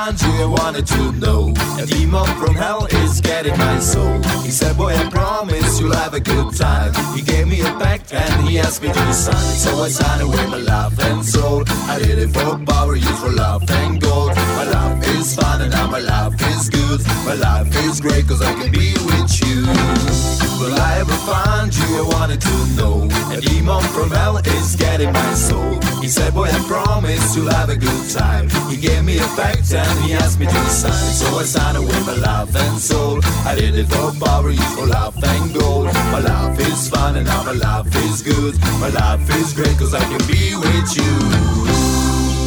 I 0.04 0.46
wanted 0.46 0.84
to 0.88 1.12
know. 1.12 1.54
A 1.78 1.86
demon 1.86 2.26
from 2.34 2.56
hell 2.56 2.86
is 2.86 3.20
getting 3.20 3.56
my 3.56 3.78
soul. 3.78 4.20
He 4.42 4.50
said, 4.50 4.76
Boy, 4.76 4.96
I 4.96 5.08
promise 5.08 5.78
you'll 5.78 5.94
have 5.94 6.12
a 6.12 6.18
good 6.18 6.56
time. 6.56 6.92
He 7.14 7.22
gave 7.22 7.46
me 7.46 7.60
a 7.60 7.72
pact 7.78 8.12
and 8.12 8.48
he 8.48 8.58
asked 8.58 8.82
me 8.82 8.88
to 8.88 9.14
sign. 9.14 9.36
So 9.36 9.70
I 9.84 9.88
signed 9.88 10.22
away 10.22 10.44
my 10.48 10.56
life 10.56 10.98
and 10.98 11.24
soul. 11.24 11.62
I 11.86 12.00
did 12.00 12.18
it 12.18 12.30
for 12.30 12.58
power, 12.64 12.96
used 12.96 13.18
for 13.18 13.30
love 13.30 13.62
and 13.70 14.00
gold. 14.00 14.34
My 14.34 14.64
life 14.64 15.06
is 15.06 15.36
fun 15.36 15.62
and 15.62 15.70
now 15.70 15.88
my 15.88 16.00
life 16.00 16.34
is 16.48 16.68
good. 16.68 17.00
My 17.24 17.34
life 17.34 17.72
is 17.84 18.00
great 18.00 18.26
cause 18.26 18.42
I 18.42 18.52
can 18.54 18.72
be 18.72 18.94
with 19.06 19.30
you. 19.46 20.51
Will 20.62 20.78
I 20.78 21.00
ever 21.00 21.18
find 21.26 21.74
you? 21.74 21.88
I 21.98 22.02
wanted 22.14 22.40
to 22.40 22.56
know. 22.78 23.08
A 23.36 23.40
demon 23.40 23.82
from 23.94 24.12
hell 24.12 24.36
is 24.36 24.76
getting 24.76 25.12
my 25.12 25.34
soul. 25.34 25.80
He 26.00 26.06
said, 26.06 26.32
Boy, 26.34 26.44
I 26.44 26.60
promise 26.68 27.34
you'll 27.34 27.50
have 27.50 27.68
a 27.68 27.74
good 27.76 28.10
time. 28.10 28.48
He 28.70 28.76
gave 28.76 29.02
me 29.02 29.18
a 29.18 29.26
fact 29.34 29.74
and 29.74 30.04
he 30.04 30.14
asked 30.14 30.38
me 30.38 30.46
to 30.46 30.62
sign. 30.70 30.92
So 30.92 31.26
I 31.36 31.42
signed 31.42 31.78
away 31.78 31.98
my 32.06 32.14
life 32.14 32.54
and 32.54 32.78
soul. 32.78 33.18
I 33.44 33.56
did 33.56 33.74
it 33.74 33.86
for 33.86 34.50
used 34.50 34.62
for 34.78 34.86
love 34.86 35.16
and 35.24 35.52
gold. 35.52 35.86
My 36.14 36.20
life 36.20 36.60
is 36.60 36.88
fun 36.88 37.16
and 37.16 37.26
now 37.26 37.42
my 37.42 37.54
life 37.54 37.92
is 37.96 38.22
good. 38.22 38.54
My 38.78 38.90
life 38.90 39.28
is 39.34 39.52
great 39.54 39.76
cause 39.78 39.94
I 39.94 40.04
can 40.04 40.22
be 40.28 40.54
with 40.54 40.96
you. 40.96 41.61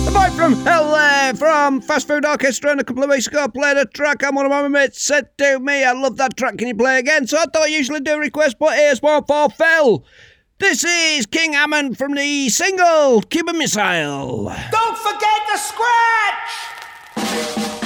The 0.06 0.12
boy 0.12 0.30
from 0.36 0.64
LA 0.64 1.34
from 1.34 1.82
Fast 1.82 2.08
Food 2.08 2.26
Orchestra 2.26 2.70
and 2.70 2.80
a 2.80 2.84
couple 2.84 3.04
of 3.04 3.10
weeks 3.10 3.26
ago 3.26 3.48
played 3.48 3.78
a 3.78 3.86
track 3.86 4.22
and 4.22 4.36
one 4.36 4.46
of 4.46 4.52
my 4.52 4.68
mates 4.68 5.02
said 5.02 5.36
to 5.40 5.60
me, 5.60 5.84
I 5.84 5.94
love 5.94 6.18
that 6.18 6.38
track, 6.38 6.60
can 6.60 6.68
you 6.68 6.76
play 6.76 7.00
again? 7.00 7.26
So 7.26 7.38
I 7.38 7.46
thought 7.46 7.64
I 7.64 7.68
usually 7.68 8.02
do 8.02 8.20
request, 8.20 8.58
but 8.60 8.78
here's 8.78 9.02
one 9.02 9.24
for 9.26 9.50
Phil. 9.50 10.06
This 10.60 10.84
is 10.84 11.26
King 11.26 11.54
Hammond 11.54 11.98
from 11.98 12.14
the 12.14 12.50
single 12.50 13.24
Cuban 13.24 13.58
Missile. 13.58 14.54
Don't 14.72 14.98
forget 14.98 15.40
the 15.52 15.58
scratch! 15.58 17.85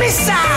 Cuban 0.00 0.49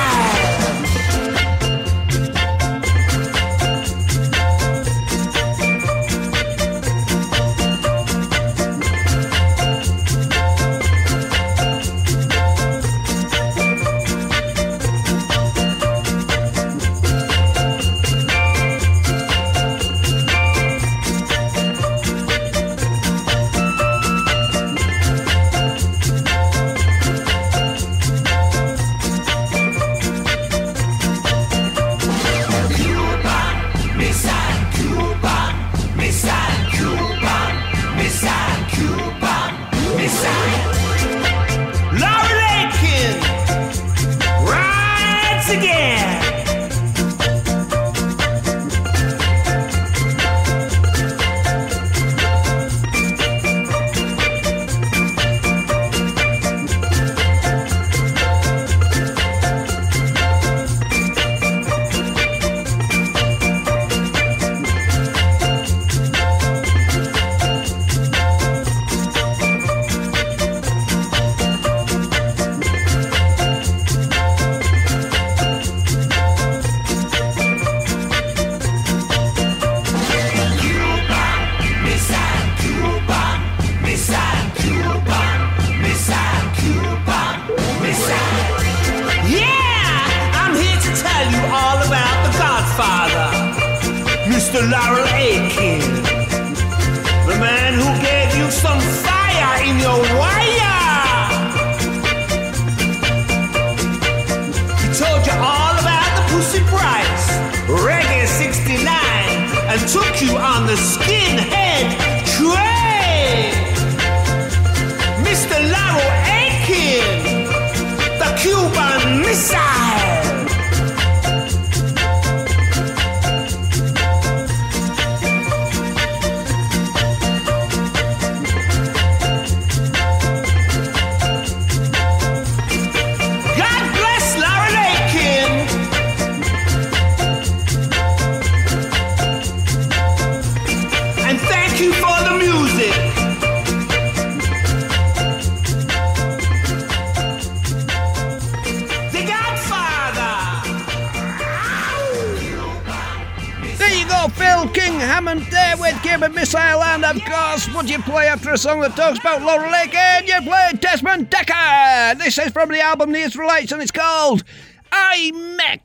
after 158.94 159.02
a 159.02 159.06
talks 159.06 159.20
about 159.20 159.41
Laura 159.41 159.72
Lake, 159.72 159.96
and 159.96 160.28
you 160.28 160.41
play 160.41 160.72
Desmond 160.80 161.30
Dekker. 161.30 162.18
This 162.20 162.38
is 162.38 162.52
from 162.52 162.70
the 162.70 162.82
album 162.82 163.12
The 163.12 163.20
Israelites, 163.20 163.72
and 163.72 163.82
it's 163.82 163.91
called 163.91 164.44
I 164.91 165.32
Mech. 165.58 165.82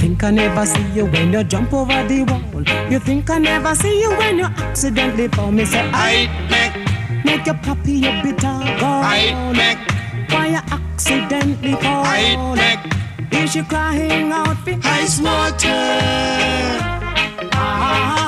Think 0.00 0.24
I 0.24 0.30
never 0.30 0.66
see 0.66 0.92
you 0.94 1.06
when 1.06 1.32
you 1.32 1.44
jump 1.44 1.72
over 1.72 2.04
the 2.08 2.24
wall. 2.24 2.90
You 2.90 2.98
think 2.98 3.30
I 3.30 3.38
never 3.38 3.74
see 3.74 4.00
you 4.00 4.10
when 4.10 4.38
you 4.38 4.46
accidentally 4.46 5.28
fall. 5.28 5.52
Me 5.52 5.64
say 5.64 5.90
I 5.92 6.28
make 6.50 7.24
make 7.24 7.46
your 7.46 7.56
puppy 7.56 8.06
a 8.06 8.22
bitter 8.22 8.78
gall. 8.80 9.02
I 9.04 9.52
make 9.52 9.98
why 10.30 10.48
you 10.48 10.77
accidentally 11.10 11.72
fall. 11.72 12.04
I 12.04 12.36
is 13.32 13.52
she 13.52 13.62
crying 13.62 14.30
out 14.32 14.56
for 14.58 14.78
ice 14.84 15.20
water? 15.20 15.68
I 17.52 18.27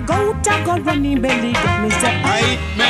goat. 0.00 0.46
I 0.48 0.64
go 0.64 0.78
running 0.78 1.20
belly. 1.20 1.52
Me 1.82 1.90
say 1.90 2.85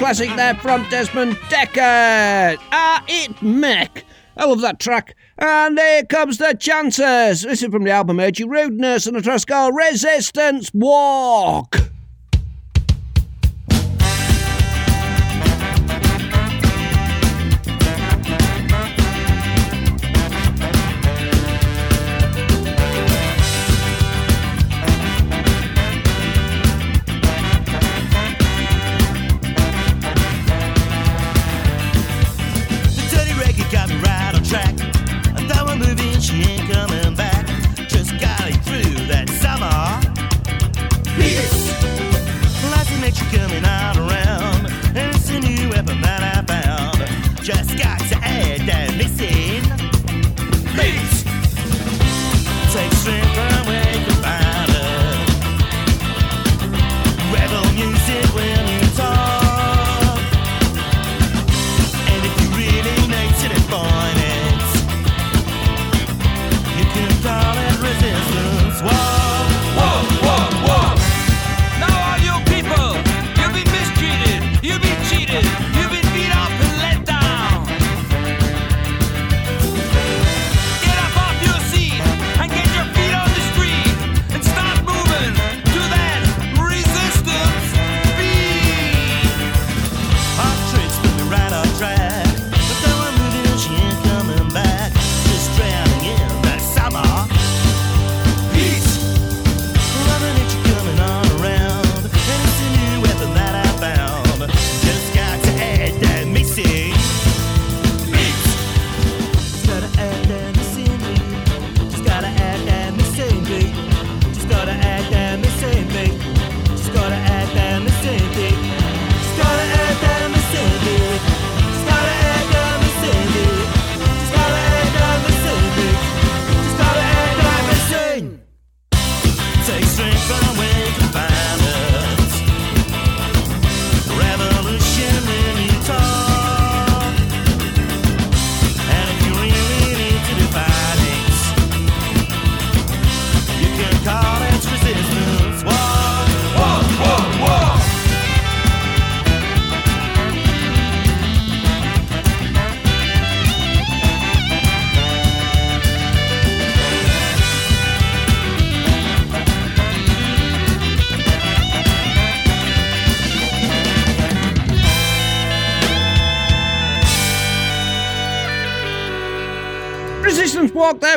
classic 0.00 0.34
there 0.34 0.54
from 0.54 0.88
Desmond 0.88 1.34
Dekker. 1.50 2.56
Ah, 2.72 3.04
it 3.06 3.42
mek. 3.42 4.06
I 4.34 4.46
love 4.46 4.62
that 4.62 4.80
track. 4.80 5.14
And 5.36 5.78
here 5.78 6.06
comes 6.06 6.38
the 6.38 6.56
Chances. 6.58 7.42
This 7.42 7.62
is 7.62 7.68
from 7.68 7.84
the 7.84 7.90
album 7.90 8.16
Urgy 8.16 8.48
Rudeness 8.48 9.06
and 9.06 9.14
a 9.18 9.20
track 9.20 9.44
called 9.44 9.76
Resistance 9.76 10.70
Walk. 10.72 11.89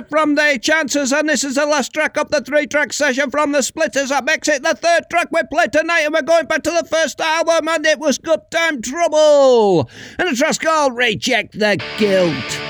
From 0.09 0.35
the 0.35 0.59
Chances, 0.61 1.11
and 1.11 1.27
this 1.27 1.43
is 1.43 1.55
the 1.55 1.65
last 1.65 1.93
track 1.93 2.17
of 2.17 2.29
the 2.29 2.41
three 2.41 2.67
track 2.67 2.93
session 2.93 3.31
from 3.31 3.51
the 3.51 3.61
Splitters. 3.61 4.09
That 4.09 4.25
makes 4.25 4.47
it 4.47 4.63
the 4.63 4.75
third 4.75 5.09
track 5.09 5.29
we 5.31 5.41
played 5.51 5.73
tonight, 5.73 6.01
and 6.01 6.13
we're 6.13 6.21
going 6.21 6.45
back 6.45 6.63
to 6.63 6.71
the 6.71 6.87
first 6.87 7.19
album, 7.19 7.67
and 7.67 7.85
it 7.85 7.99
was 7.99 8.17
Good 8.17 8.41
Time 8.51 8.81
Trouble. 8.81 9.89
And 10.17 10.29
the 10.29 10.35
track's 10.35 10.57
called 10.57 10.95
Reject 10.95 11.57
the 11.57 11.83
Guilt. 11.97 12.62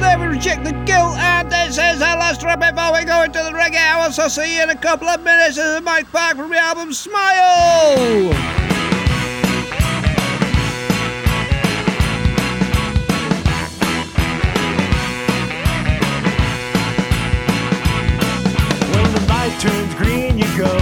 We 0.00 0.26
reject 0.26 0.64
the 0.64 0.72
guilt, 0.86 1.16
and 1.18 1.50
this 1.50 1.76
is 1.76 2.00
our 2.00 2.16
last 2.16 2.40
track 2.40 2.60
before 2.60 2.92
we 2.92 3.04
go 3.04 3.22
into 3.24 3.38
the 3.38 3.50
reggae 3.50 3.76
hour. 3.76 4.12
So 4.12 4.28
see 4.28 4.56
you 4.56 4.62
in 4.62 4.70
a 4.70 4.76
couple 4.76 5.08
of 5.08 5.22
minutes. 5.22 5.56
This 5.56 5.66
is 5.66 5.82
Mike 5.82 6.10
Park 6.12 6.36
from 6.36 6.50
the 6.50 6.58
album 6.58 6.92
Smile. 6.92 8.28
When 18.94 19.14
the 19.14 19.26
light 19.28 19.58
turns 19.60 19.94
green, 19.96 20.38
you 20.38 20.46
go. 20.56 20.78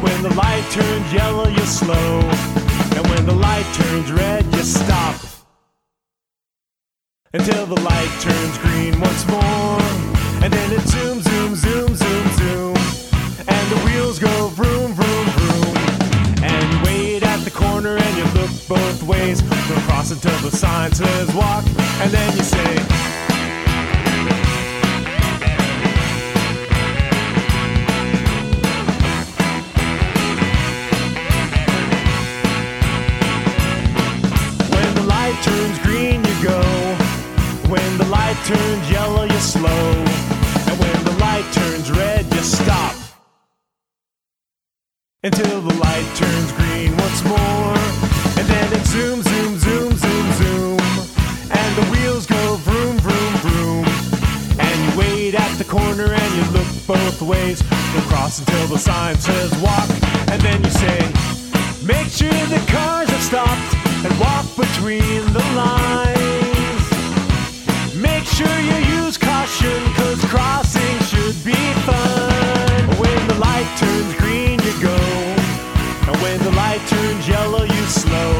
When 0.00 0.22
the 0.22 0.34
light 0.34 0.64
turns 0.70 1.12
yellow, 1.12 1.48
you 1.48 1.64
slow. 1.64 2.20
And 2.94 3.06
when 3.08 3.24
the 3.24 3.34
light 3.34 3.66
turns 3.74 4.12
red, 4.12 4.44
you 4.54 4.62
stop. 4.62 5.31
Until 7.34 7.64
the 7.64 7.80
light 7.80 8.14
turns 8.20 8.58
green 8.58 9.00
once 9.00 9.26
more. 9.26 9.80
And 10.44 10.52
then 10.52 10.72
it 10.72 10.86
zoom, 10.86 11.22
zoom, 11.22 11.54
zoom, 11.54 11.96
zoom, 11.96 12.28
zoom. 12.32 12.76
And 13.48 13.70
the 13.72 13.80
wheels 13.86 14.18
go 14.18 14.48
vroom, 14.48 14.92
vroom, 14.92 15.26
vroom. 15.36 15.76
And 16.44 16.72
you 16.74 16.82
wait 16.84 17.22
at 17.22 17.38
the 17.38 17.50
corner 17.50 17.96
and 17.96 18.16
you 18.18 18.24
look 18.38 18.50
both 18.68 19.02
ways. 19.04 19.40
Don't 19.40 19.80
cross 19.88 20.10
until 20.10 20.36
the 20.40 20.54
sign 20.54 20.92
says 20.92 21.34
walk, 21.34 21.64
and 22.02 22.10
then 22.10 22.36
you 22.36 22.42
say. 22.42 23.11
Turns 38.44 38.90
yellow, 38.90 39.24
you 39.24 39.38
slow. 39.38 39.92
And 40.68 40.78
when 40.80 41.04
the 41.04 41.16
light 41.20 41.46
turns 41.52 41.90
red, 41.90 42.24
you 42.34 42.40
stop. 42.40 42.94
Until 45.22 45.60
the 45.60 45.74
light 45.74 46.08
turns 46.16 46.50
green 46.52 46.96
once 46.96 47.22
more. 47.24 47.78
And 48.38 48.46
then 48.50 48.72
it 48.72 48.84
zooms, 48.90 49.24
zoom, 49.30 49.58
zoom, 49.58 49.92
zoom, 49.96 50.32
zoom. 50.40 50.80
And 51.50 51.70
the 51.78 51.86
wheels 51.92 52.26
go 52.26 52.56
vroom, 52.56 52.98
vroom, 52.98 53.34
vroom. 53.44 53.84
And 54.58 54.76
you 54.84 54.98
wait 54.98 55.34
at 55.34 55.56
the 55.58 55.64
corner 55.64 56.12
and 56.12 56.30
you 56.34 56.44
look 56.50 56.68
both 56.86 57.22
ways. 57.22 57.62
You 57.94 58.00
cross 58.10 58.40
until 58.40 58.66
the 58.66 58.78
sign 58.78 59.16
says 59.16 59.52
walk. 59.62 59.88
And 60.32 60.40
then 60.40 60.64
you 60.64 60.70
say, 60.70 60.98
Make 61.86 62.08
sure 62.08 62.46
the 62.46 62.62
cars 62.66 63.08
have 63.10 63.22
stopped 63.22 63.74
and 64.04 64.12
walk 64.18 64.46
between 64.56 65.32
the 65.32 65.44
lines. 65.54 66.31
Sure 68.42 68.58
you 68.58 69.04
use 69.04 69.16
caution, 69.16 69.80
cause 69.94 70.20
crossing 70.24 70.98
should 71.06 71.44
be 71.44 71.54
fun. 71.86 72.88
When 72.98 73.28
the 73.28 73.36
light 73.38 73.70
turns 73.78 74.14
green, 74.16 74.58
you 74.58 74.82
go. 74.82 74.96
And 76.10 76.20
when 76.20 76.42
the 76.42 76.50
light 76.50 76.84
turns 76.88 77.28
yellow, 77.28 77.62
you 77.62 77.84
slow. 77.86 78.32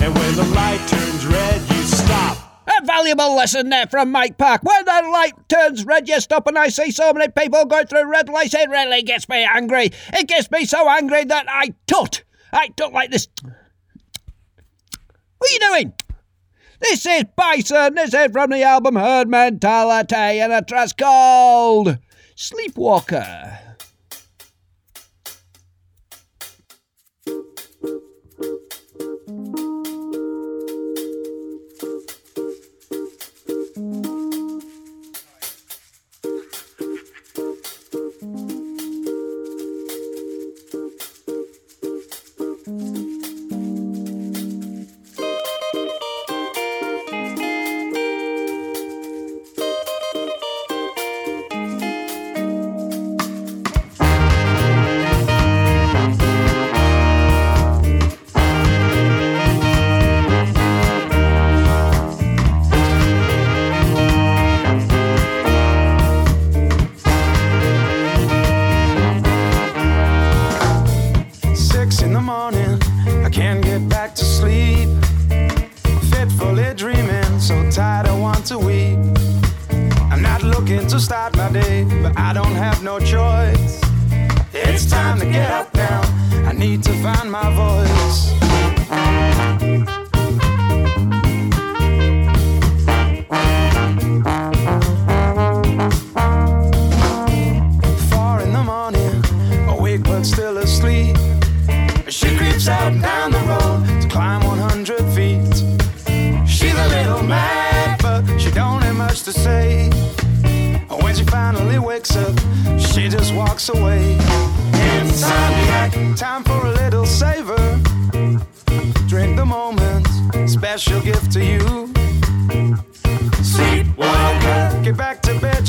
And 0.00 0.16
when 0.16 0.34
the 0.36 0.44
light 0.54 0.80
turns 0.88 1.26
red, 1.26 1.60
you 1.60 1.82
stop. 1.82 2.38
A 2.66 2.86
valuable 2.86 3.36
lesson 3.36 3.68
there 3.68 3.86
from 3.86 4.10
Mike 4.10 4.38
Park. 4.38 4.62
When 4.62 4.84
the 4.86 5.10
light 5.12 5.34
turns 5.50 5.84
red, 5.84 6.08
you 6.08 6.18
stop, 6.20 6.46
and 6.46 6.58
I 6.58 6.68
see 6.68 6.90
so 6.90 7.12
many 7.12 7.30
people 7.30 7.66
going 7.66 7.86
through 7.86 8.10
red 8.10 8.30
lights. 8.30 8.54
It 8.54 8.70
really 8.70 9.02
gets 9.02 9.28
me 9.28 9.44
angry. 9.44 9.90
It 10.14 10.28
gets 10.28 10.50
me 10.50 10.64
so 10.64 10.88
angry 10.88 11.24
that 11.24 11.44
I 11.46 11.74
tut. 11.86 12.24
I 12.52 12.68
tut 12.68 12.94
like 12.94 13.10
this. 13.10 13.28
What 13.42 13.52
are 15.50 15.52
you 15.52 15.58
doing? 15.58 15.92
This 16.80 17.06
is 17.06 17.24
Bison. 17.34 17.94
This 17.94 18.12
is 18.12 18.32
from 18.32 18.50
the 18.50 18.62
album 18.62 18.96
Herd 18.96 19.28
Mentality, 19.28 20.14
and 20.14 20.52
a 20.52 20.62
track 20.62 20.96
called 20.96 21.98
Sleepwalker. 22.34 23.65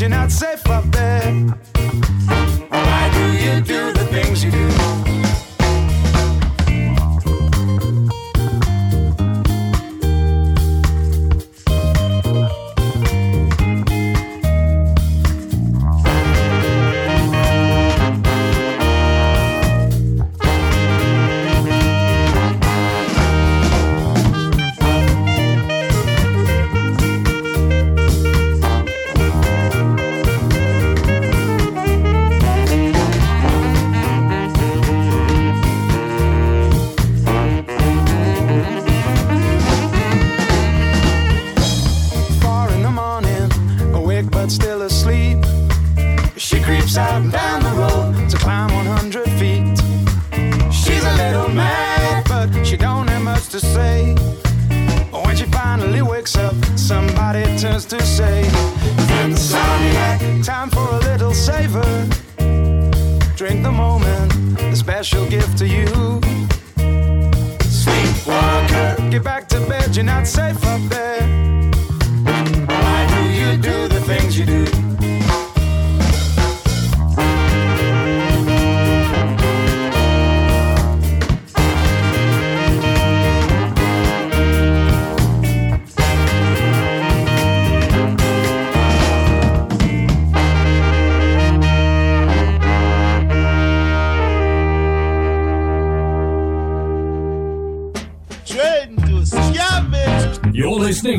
You're 0.09 0.17
not 0.17 0.31
safe 0.31 0.63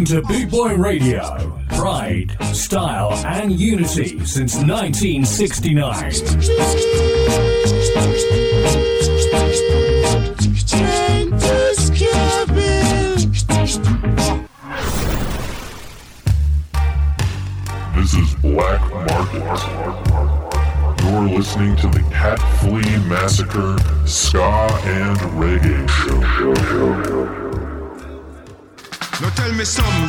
to 0.08 0.22
Boot 0.22 0.50
Boy 0.50 0.74
Radio. 0.74 1.60
Pride, 1.68 2.34
style, 2.54 3.12
and 3.26 3.60
unity 3.60 4.24
since 4.24 4.56
1969. 4.56 6.87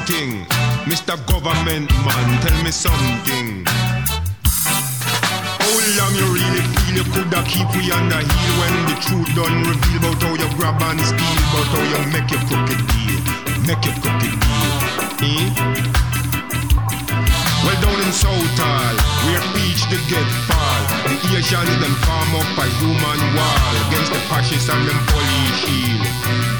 Something, 0.09 0.41
Mr. 0.89 1.13
Government 1.29 1.85
Man, 2.01 2.41
tell 2.41 2.63
me 2.63 2.71
something. 2.71 3.61
How 5.61 5.75
long 6.01 6.13
you 6.17 6.25
really 6.33 6.65
feel 6.65 6.97
you 6.97 7.05
coulda 7.13 7.45
keep 7.45 7.69
we 7.77 7.93
the 7.93 8.17
heel 8.17 8.53
when 8.57 8.73
the 8.89 8.97
truth 9.05 9.29
done 9.37 9.61
reveal 9.69 10.01
about 10.01 10.17
how 10.17 10.33
you 10.33 10.49
grab 10.57 10.81
and 10.81 10.97
steal, 10.97 11.41
about 11.53 11.69
how 11.69 11.85
you 11.85 12.01
make 12.09 12.25
your 12.25 12.41
crooked 12.49 12.81
deal, 12.89 13.21
make 13.69 13.85
your 13.85 13.93
crooked 14.01 14.33
deal, 14.33 14.73
eh? 15.29 15.45
Well 17.61 17.77
down 17.77 18.01
in 18.01 18.09
Southall, 18.09 18.95
where 19.29 19.45
peach 19.53 19.85
they 19.93 20.01
get 20.09 20.25
fall, 20.49 20.81
the 21.05 21.37
Asians 21.37 21.77
them 21.77 21.93
form 22.01 22.33
up 22.33 22.57
a 22.57 22.65
human 22.81 23.19
wall 23.37 23.73
against 23.85 24.09
the 24.09 24.17
fascists 24.25 24.73
and 24.73 24.89
them 24.89 24.97
police 25.05 25.53
shield. 25.61 26.58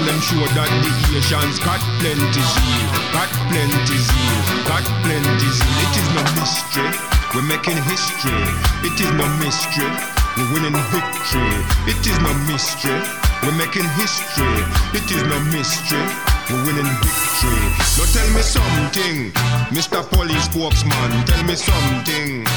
And 0.00 0.08
them 0.08 0.20
sure 0.24 0.48
that 0.56 0.70
the 0.80 0.92
Asians 1.12 1.60
got 1.60 1.76
plenty 2.00 2.40
zeal, 2.40 2.88
got 3.12 3.28
plenty 3.52 3.98
zeal, 4.00 4.40
got 4.64 4.80
plenty 5.04 5.48
zeal. 5.52 5.76
It 5.76 5.92
is 5.92 6.08
no 6.16 6.24
mystery, 6.40 6.88
we're 7.36 7.44
making 7.44 7.76
history. 7.84 8.32
It 8.80 8.96
is 8.96 9.12
no 9.12 9.28
mystery, 9.44 9.92
we're 10.40 10.56
winning 10.56 10.80
victory. 10.88 11.52
It 11.84 12.00
is 12.00 12.16
no 12.24 12.32
mystery, 12.48 12.96
we're 13.44 13.52
making 13.60 13.84
history. 14.00 14.64
It 14.96 15.04
is 15.04 15.20
no 15.20 15.36
mystery, 15.52 16.00
we're 16.48 16.64
winning 16.64 16.88
victory. 17.04 17.60
Now 18.00 18.08
tell 18.08 18.28
me 18.32 18.40
something, 18.40 19.36
Mr. 19.68 20.00
Police 20.00 20.48
spokesman, 20.48 21.12
tell 21.28 21.44
me 21.44 21.60
something. 21.60 22.48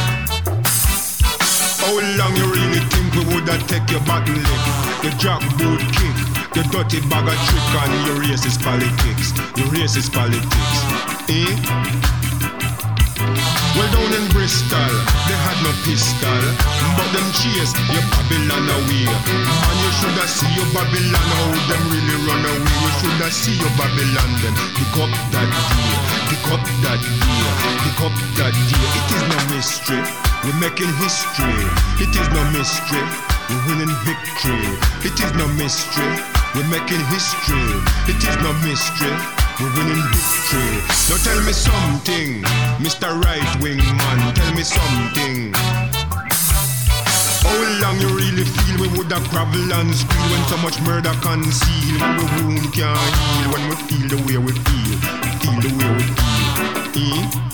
How 1.84 1.91
long 1.91 2.32
you 2.39 2.48
really 2.56 2.80
think 2.88 3.12
we 3.20 3.36
woulda 3.36 3.60
take 3.68 3.84
your 3.91 4.00
button 4.08 4.39
lick, 4.39 4.64
your 5.04 5.12
jackboot 5.20 5.84
kick, 5.91 6.32
your 6.56 6.66
dirty 6.70 7.01
bag 7.10 7.26
of 7.26 7.38
trick 7.49 7.70
and 7.82 7.93
your 8.06 8.18
racist 8.22 8.62
politics, 8.62 9.34
your 9.58 9.66
racist 9.74 10.14
politics, 10.14 10.78
eh? 11.30 11.49
Well 13.74 13.89
down 13.89 14.14
in 14.14 14.26
Bristol, 14.30 14.93
they 15.26 15.34
had 15.34 15.58
no 15.66 15.74
pistol, 15.82 16.41
but 16.93 17.10
them 17.10 17.26
chase 17.34 17.74
your 17.89 18.06
Babylon 18.14 18.70
away. 18.70 19.10
And 19.10 19.78
you 19.82 19.89
shoulda 19.97 20.26
see 20.30 20.51
your 20.54 20.70
Babylon 20.78 21.26
how 21.26 21.58
them 21.74 21.84
really 21.89 22.18
run 22.22 22.45
away. 22.45 22.76
You 22.86 22.91
shoulda 23.01 23.34
see 23.34 23.58
your 23.58 23.74
Babylon 23.74 24.30
them 24.45 24.54
pick 24.78 24.93
up 25.01 25.10
that 25.34 25.49
day, 25.49 25.93
pick 26.30 26.45
up 26.54 26.64
that 26.86 27.01
day, 27.01 27.49
pick 27.82 27.99
up 28.06 28.16
that 28.38 28.54
day. 28.54 28.86
It 28.93 29.08
is 29.10 29.24
no 29.26 29.39
mystery. 29.58 30.06
We're 30.45 30.60
making 30.62 30.93
history. 31.01 31.66
It 31.97 32.14
is 32.14 32.28
no 32.30 32.45
mystery. 32.54 33.01
We're 33.49 33.64
winning 33.74 33.95
victory. 34.06 34.70
It 35.01 35.18
is 35.18 35.34
no 35.34 35.47
mystery. 35.58 36.32
We're 36.56 36.70
making 36.70 37.01
history. 37.10 37.82
It 38.06 38.22
is 38.22 38.38
no 38.45 38.54
mystery. 38.62 39.10
We're 39.60 39.74
winning 39.74 40.06
victory. 40.14 40.86
Now 41.10 41.18
tell 41.26 41.41
me 41.41 41.51
something, 41.51 42.43
Mr. 42.78 43.10
Right 43.10 43.41
Wing 43.60 43.78
Man. 43.78 44.34
Tell 44.36 44.54
me 44.54 44.62
something. 44.62 45.51
How 47.41 47.58
long 47.82 47.99
you 47.99 48.08
really 48.10 48.45
feel 48.45 48.82
we 48.82 48.88
woulda 48.89 49.18
gravel 49.32 49.74
and 49.74 49.95
squeal 49.95 50.30
when 50.30 50.43
so 50.47 50.58
much 50.58 50.80
murder 50.82 51.14
conceal? 51.26 51.97
When 51.99 52.18
we 52.18 52.26
wound 52.45 52.74
can't 52.74 53.01
heal, 53.01 53.49
when 53.54 53.70
we 53.70 53.76
feel 53.89 54.08
the 54.14 54.18
way 54.22 54.38
we 54.38 54.54
feel, 54.54 54.97
feel 55.41 55.58
the 55.58 55.72
way 55.74 55.89
we 55.97 56.06
feel. 56.93 57.49
Eh? 57.49 57.53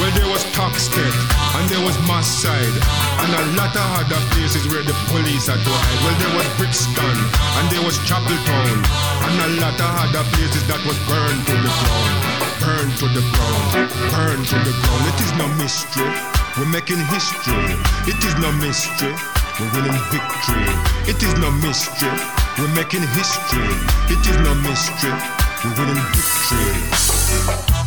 Well, 0.00 0.08
there 0.16 0.32
was 0.32 0.40
Toxteth, 0.56 1.12
and 1.60 1.68
there 1.68 1.84
was 1.84 1.92
Moss 2.08 2.24
Side, 2.24 2.72
and 3.20 3.30
a 3.36 3.44
lot 3.60 3.76
of 3.76 3.84
other 4.00 4.16
places 4.32 4.64
where 4.72 4.80
the 4.80 4.96
police 5.12 5.52
are 5.52 5.60
to 5.60 5.72
hide. 5.76 6.00
Well, 6.00 6.16
there 6.16 6.34
was 6.40 6.48
Brixton, 6.56 7.16
and 7.60 7.68
there 7.68 7.84
was 7.84 8.00
Chapeltown, 8.08 8.80
and 8.80 9.34
a 9.44 9.48
lot 9.60 9.76
of 9.76 9.90
other 10.00 10.24
places 10.32 10.64
that 10.72 10.80
was 10.88 10.96
burned 11.04 11.44
to 11.44 11.52
the 11.52 11.68
ground. 11.68 12.16
Burned 12.64 12.94
to 12.96 13.06
the 13.12 13.20
ground, 13.28 13.92
burned 14.08 14.44
to 14.48 14.56
the 14.64 14.72
ground. 14.72 15.04
It 15.04 15.20
is 15.20 15.32
no 15.36 15.46
mystery, 15.60 16.08
we're 16.56 16.72
making 16.72 17.04
history. 17.12 17.76
It 18.08 18.16
is 18.24 18.34
no 18.40 18.56
mystery, 18.56 19.12
we're 19.60 19.68
winning 19.76 20.00
victory. 20.08 20.64
It 21.12 21.20
is 21.20 21.36
no 21.44 21.52
mystery, 21.60 22.08
we're 22.56 22.72
making 22.72 23.04
history. 23.20 23.68
It 24.08 24.24
is 24.24 24.36
no 24.48 24.56
mystery, 24.64 25.12
we're 25.60 25.76
winning 25.76 26.00
victory. 26.16 27.79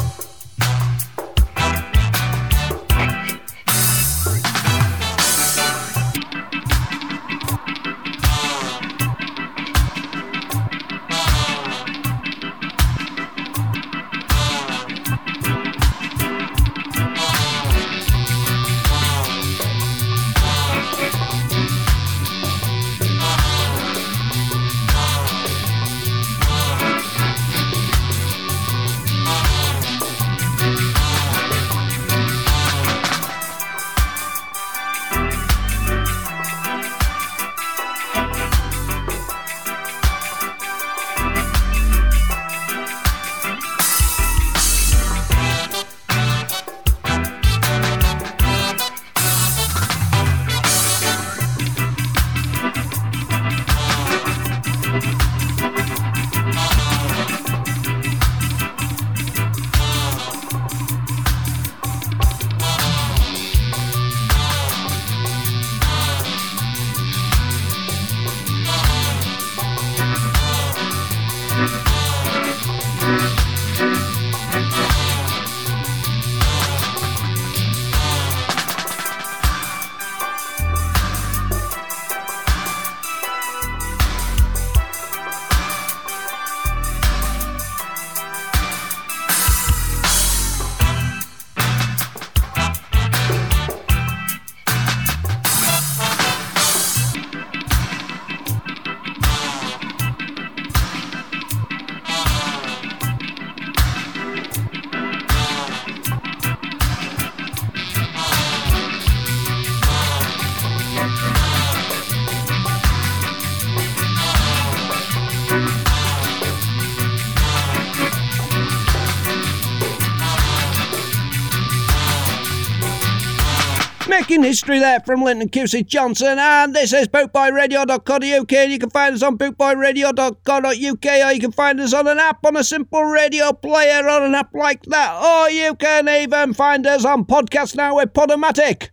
Making 124.33 124.45
history 124.45 124.79
there 124.79 124.99
from 124.99 125.21
Linton 125.21 125.47
Kwesi 125.47 125.85
Johnson, 125.85 126.39
and 126.39 126.73
this 126.73 126.91
is 126.91 127.07
bootboyradio.co.uk. 127.07 128.53
And 128.53 128.71
you 128.71 128.79
can 128.79 128.89
find 128.89 129.13
us 129.13 129.21
on 129.21 129.37
bootboyradio.co.uk, 129.37 131.05
or 131.05 131.33
you 131.33 131.39
can 131.39 131.51
find 131.51 131.79
us 131.79 131.93
on 131.93 132.07
an 132.07 132.17
app 132.17 132.43
on 132.43 132.57
a 132.57 132.63
simple 132.63 133.03
radio 133.03 133.53
player 133.53 134.09
on 134.09 134.23
an 134.23 134.33
app 134.33 134.51
like 134.55 134.81
that, 134.87 135.23
or 135.23 135.51
you 135.51 135.75
can 135.75 136.09
even 136.09 136.55
find 136.55 136.87
us 136.87 137.05
on 137.05 137.25
podcast 137.25 137.75
now 137.75 137.97
with 137.97 138.11
Podomatic. 138.13 138.89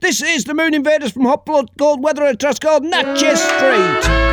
This 0.00 0.20
is 0.20 0.44
the 0.44 0.52
Moon 0.52 0.74
Invaders 0.74 1.12
from 1.12 1.24
Hot 1.24 1.46
Blood 1.46 1.70
Cold 1.78 2.04
Weather 2.04 2.24
and 2.24 2.38
Trust 2.38 2.60
called 2.60 2.84
Natchez 2.84 3.40
Street. 3.40 4.23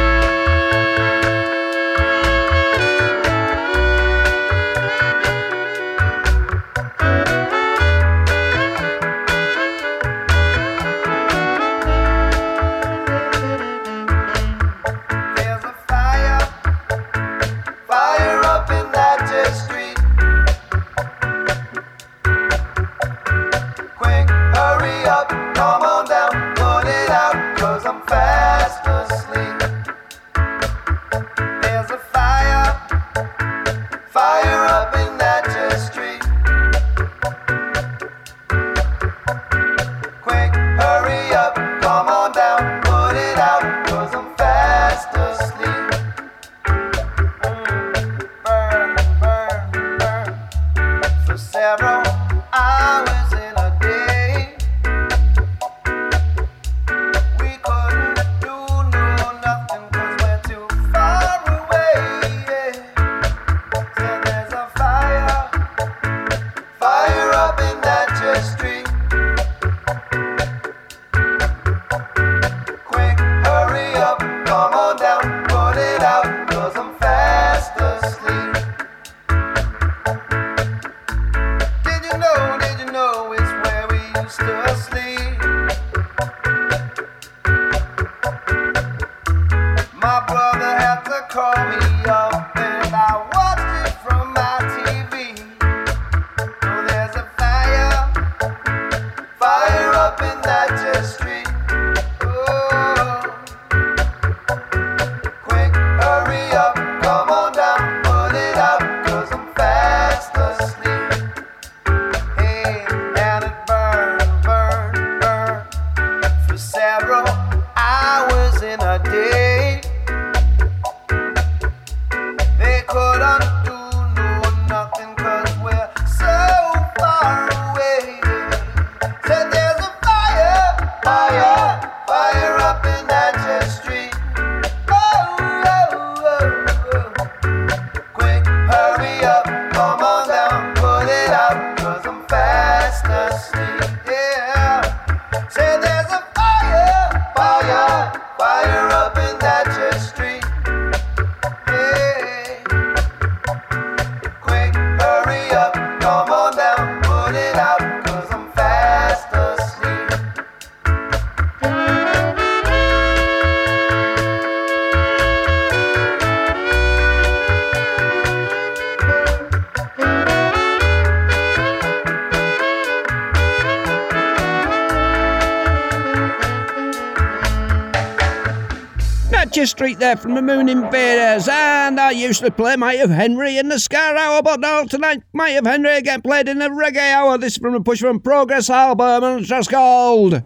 there 180.02 180.18
from 180.18 180.34
the 180.34 180.41
Moon 180.41 180.68
Invaders. 180.68 181.48
And 181.48 181.99
I 181.99 182.10
used 182.10 182.44
to 182.44 182.49
play 182.49 182.76
Might 182.76 182.99
of 183.02 183.11
Henry 183.11 183.60
in 183.60 183.69
the 183.69 183.80
Ska 183.80 183.98
Hour, 183.98 184.41
but 184.41 184.60
now 184.60 184.84
tonight 184.84 185.22
Might 185.32 185.52
of 185.52 185.68
Henry 185.68 185.95
again 185.95 186.23
played 186.23 186.49
in 186.49 186.57
the 186.57 186.69
Reggae 186.69 187.14
Hour. 187.14 187.38
This 187.38 187.53
is 187.53 187.60
from 187.60 187.73
the 187.73 187.82
Push 187.82 187.99
from 187.99 188.19
Progress 188.19 188.69
album, 188.69 189.23
and 189.23 189.40
it's 189.41 189.49
just 189.49 189.69
called 189.69 190.41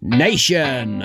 Nation. 0.00 1.04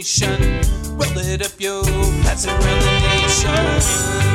nation. 0.00 0.62
Roll 0.96 1.18
it 1.18 1.44
up, 1.44 1.60
yo, 1.60 1.82
pass 2.22 2.46
around 2.46 2.58
the 2.58 3.20
nation. 3.20 4.29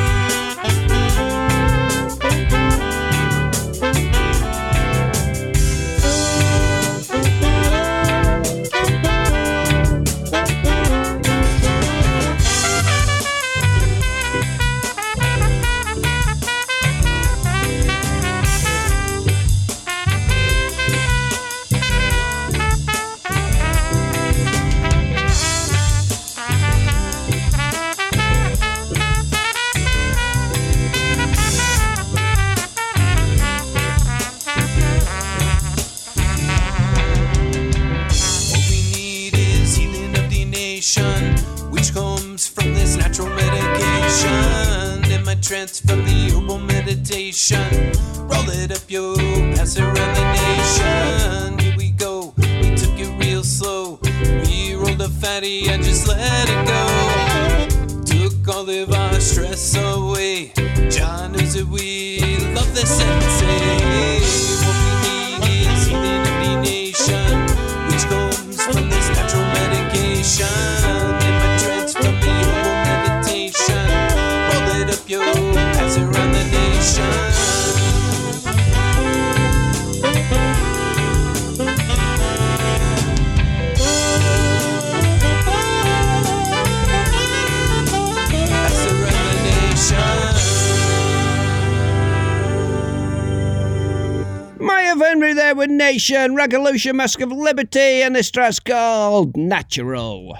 Nation, 95.96 96.34
Revolution, 96.34 96.98
Mask 96.98 97.22
of 97.22 97.32
Liberty, 97.32 98.02
and 98.02 98.14
this 98.14 98.30
track's 98.30 98.60
called 98.60 99.34
Natural. 99.34 100.36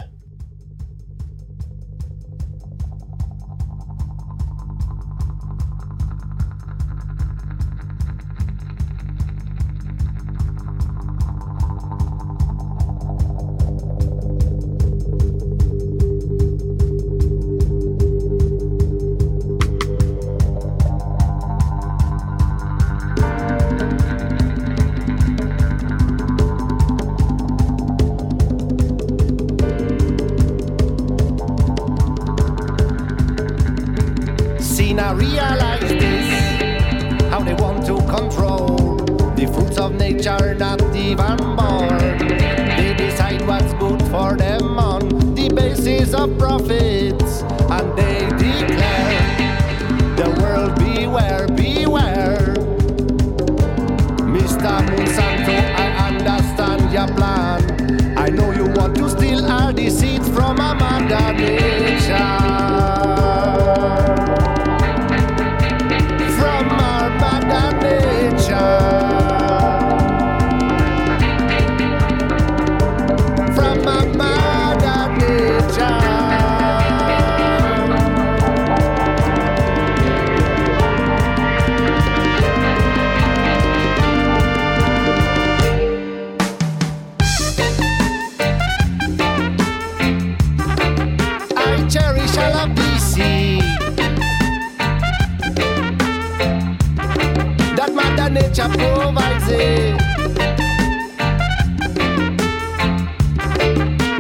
Nature 98.37 98.69
provides 98.69 99.49
it. 99.49 99.97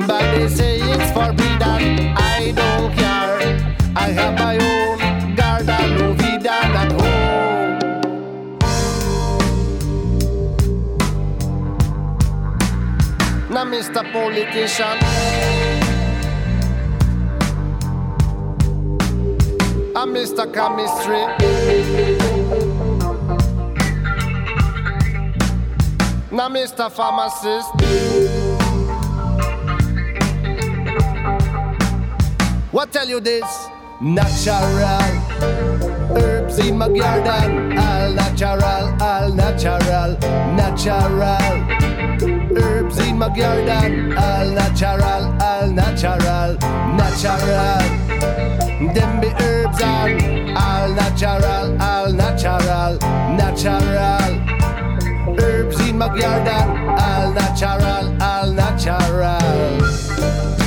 But 0.09 0.24
they 0.32 0.48
say 0.48 0.78
it's 0.80 1.10
forbidden. 1.12 2.16
I 2.16 2.52
don't 2.56 2.94
care. 2.97 3.76
I 3.94 4.09
have 4.18 4.34
my 4.38 4.56
own 4.56 5.34
garden, 5.34 5.98
no 5.98 6.14
vidan 6.14 6.72
at 6.82 6.93
home. 6.93 7.78
Now, 13.51 13.66
Mr. 13.66 14.02
Politician. 14.14 14.97
I'm 19.94 20.09
Mr. 20.14 20.44
Chemistry. 20.56 22.35
Now, 26.36 26.50
Mr. 26.50 26.92
Pharmacist. 26.92 27.72
What 32.72 32.92
tell 32.92 33.08
you 33.08 33.20
this? 33.20 33.46
Natural 34.02 34.60
herbs 36.14 36.58
in 36.58 36.76
my 36.76 36.88
garden. 36.90 37.78
All 37.78 38.12
natural, 38.12 39.02
all 39.02 39.32
natural, 39.32 40.18
natural 40.52 41.22
herbs 42.54 42.98
in 42.98 43.16
my 43.16 43.34
garden. 43.34 44.12
All 44.18 44.50
natural, 44.50 45.24
all 45.40 45.68
natural, 45.68 46.58
natural. 47.00 47.80
Them 48.92 49.20
be 49.22 49.28
herbs 49.40 49.80
and 49.80 50.50
all 50.54 50.88
natural, 50.90 51.80
all 51.80 52.12
natural, 52.12 52.98
natural 53.38 54.45
in 56.02 56.23
all 56.23 57.32
natural, 57.32 58.23
all 58.23 58.52
natural. 58.52 60.65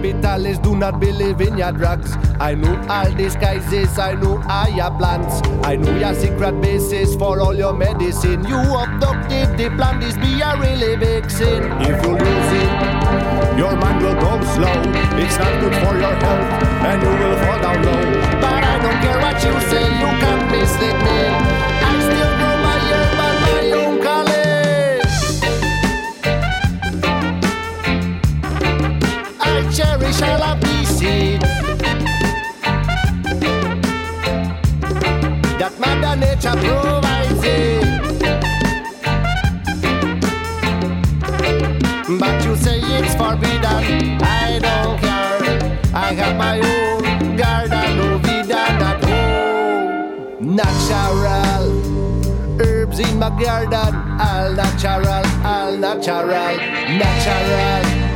Mr. 0.00 0.12
Capitalist, 0.12 0.62
do 0.62 0.76
not 0.76 0.98
believe 1.00 1.40
in 1.40 1.58
your 1.58 1.72
drugs. 1.72 2.16
I 2.40 2.54
know 2.54 2.74
all 2.88 3.10
disguises, 3.12 3.98
I 3.98 4.14
know 4.14 4.42
all 4.48 4.68
your 4.68 4.90
plans. 4.96 5.42
I 5.64 5.76
know 5.76 5.96
your 5.96 6.14
secret 6.14 6.60
basis 6.60 7.14
for 7.16 7.40
all 7.40 7.54
your 7.54 7.72
medicine. 7.72 8.44
You 8.46 8.56
abducted 8.56 9.56
the 9.58 9.70
plan, 9.76 10.00
this 10.00 10.16
be 10.16 10.40
a 10.40 10.56
really 10.56 10.96
big 10.96 11.30
sin. 11.30 11.64
If 11.82 12.02
you 12.02 12.12
lose 12.12 12.52
it, 12.62 13.58
your 13.58 13.76
mind 13.76 14.02
will 14.02 14.14
go 14.14 14.40
slow. 14.54 14.72
It's 15.20 15.38
not 15.38 15.60
good 15.60 15.74
for 15.74 15.94
your 15.98 16.14
health, 16.14 16.62
and 16.88 17.02
you 17.02 17.08
will 17.08 17.36
fall 17.36 17.60
down 17.60 17.84
low. 17.84 18.40
But 18.40 18.64
I 18.64 18.78
don't 18.80 19.00
care 19.02 19.20
what 19.20 19.36
you 19.44 19.60
say, 19.68 19.84
you 19.84 20.10
can't 20.20 20.50
mislead 20.50 20.96
me. 21.04 21.69
I 30.20 30.26
cherish 30.26 30.40
all 30.40 30.42
of 30.42 30.60
these 30.60 30.88
seeds 30.88 31.44
that 35.58 35.72
Mother 35.78 36.16
Nature 36.16 36.56
provides 36.56 37.44
it. 37.44 37.84
But 42.18 42.44
you 42.44 42.56
say 42.56 42.80
it's 42.80 43.14
forbidden. 43.14 44.20
I 44.22 44.58
don't 44.60 44.98
care. 45.00 45.78
I 45.94 46.12
have 46.14 46.36
my 46.36 46.60
own 46.60 47.36
garden, 47.36 47.96
no 47.96 48.18
vidan 48.18 48.80
at 48.82 49.04
home. 49.04 50.56
Natural 50.56 51.66
herbs 52.60 52.98
in 52.98 53.18
my 53.18 53.30
garden, 53.40 53.94
all 54.20 54.52
natural, 54.52 55.24
all 55.44 55.76
natural, 55.76 56.56
natural. 56.98 58.09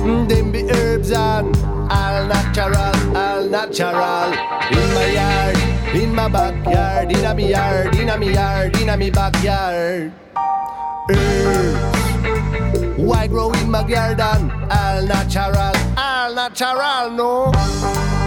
Mm, 0.00 0.28
them 0.28 0.52
be 0.52 0.62
herbs 0.70 1.10
and 1.12 1.56
all 1.92 2.26
natural, 2.26 3.16
all 3.16 3.44
natural 3.44 4.32
in 4.72 4.94
my 4.94 5.06
yard. 5.12 5.56
In 5.94 6.14
my 6.14 6.28
backyard, 6.28 7.12
in 7.12 7.24
a 7.24 7.34
me 7.34 7.50
yard, 7.50 7.94
in 7.96 8.08
a 8.08 8.18
me 8.18 8.32
yard, 8.32 8.76
in 8.80 8.88
a 8.88 8.96
me 8.96 9.10
backyard. 9.10 10.12
Herbs. 11.10 11.90
Why 12.96 13.26
grow 13.26 13.52
in 13.52 13.70
my 13.70 13.82
garden? 13.82 14.50
All 14.70 15.02
natural, 15.06 15.74
all 15.96 16.34
natural, 16.34 17.10
no. 17.10 18.19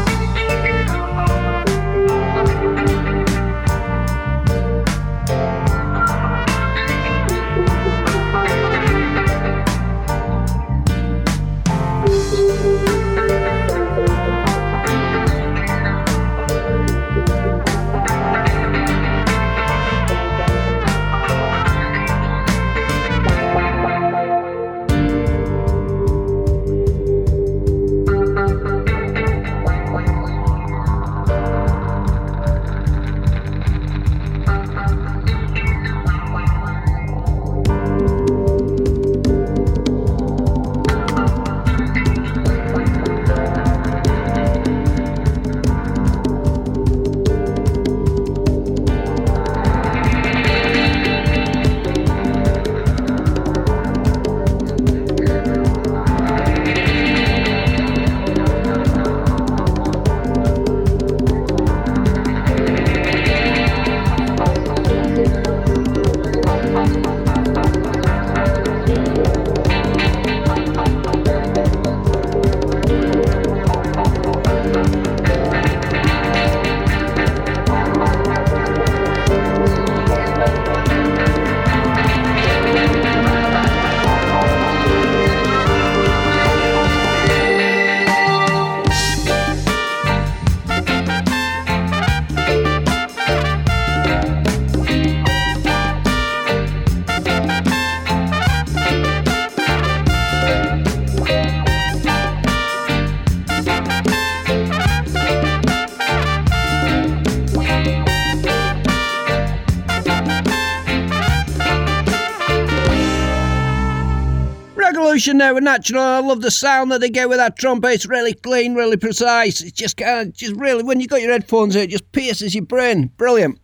There 115.44 115.53
with 115.53 115.65
Natural. 115.65 116.02
I 116.02 116.20
love 116.20 116.41
the 116.41 116.49
sound 116.49 116.90
that 116.94 117.02
they 117.02 117.10
get 117.10 117.28
with 117.28 117.38
that 117.38 117.57
trumpet. 117.57 117.91
It's 117.91 118.06
really 118.06 118.34
clean, 118.34 118.76
really 118.76 118.95
precise. 118.95 119.60
It's 119.60 119.74
just 119.74 119.98
kind 119.98 120.30
of, 120.30 120.34
just 120.34 120.56
really, 120.56 120.84
when 120.84 121.02
you 121.02 121.07
got 121.07 121.22
your 121.22 121.34
headphones 121.34 121.76
in, 121.76 121.82
it 121.82 121.90
just 121.90 122.10
pierces 122.14 122.56
your 122.56 122.64
brain. 122.64 123.07
Brilliant. 123.18 123.60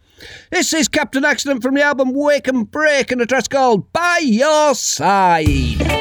This 0.51 0.73
is 0.73 0.89
Captain 0.89 1.23
Accident 1.23 1.61
from 1.61 1.75
the 1.75 1.81
album 1.81 2.11
Wake 2.13 2.49
and 2.49 2.69
Break 2.69 3.13
and 3.13 3.21
a 3.21 3.25
track's 3.25 3.47
called 3.47 3.93
By 3.93 4.19
Your 4.21 4.75
Side. 4.75 5.98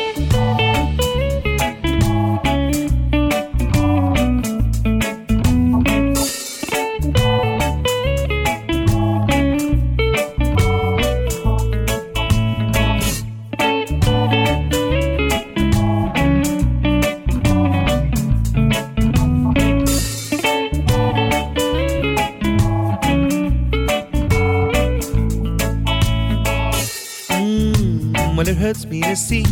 See 29.18 29.42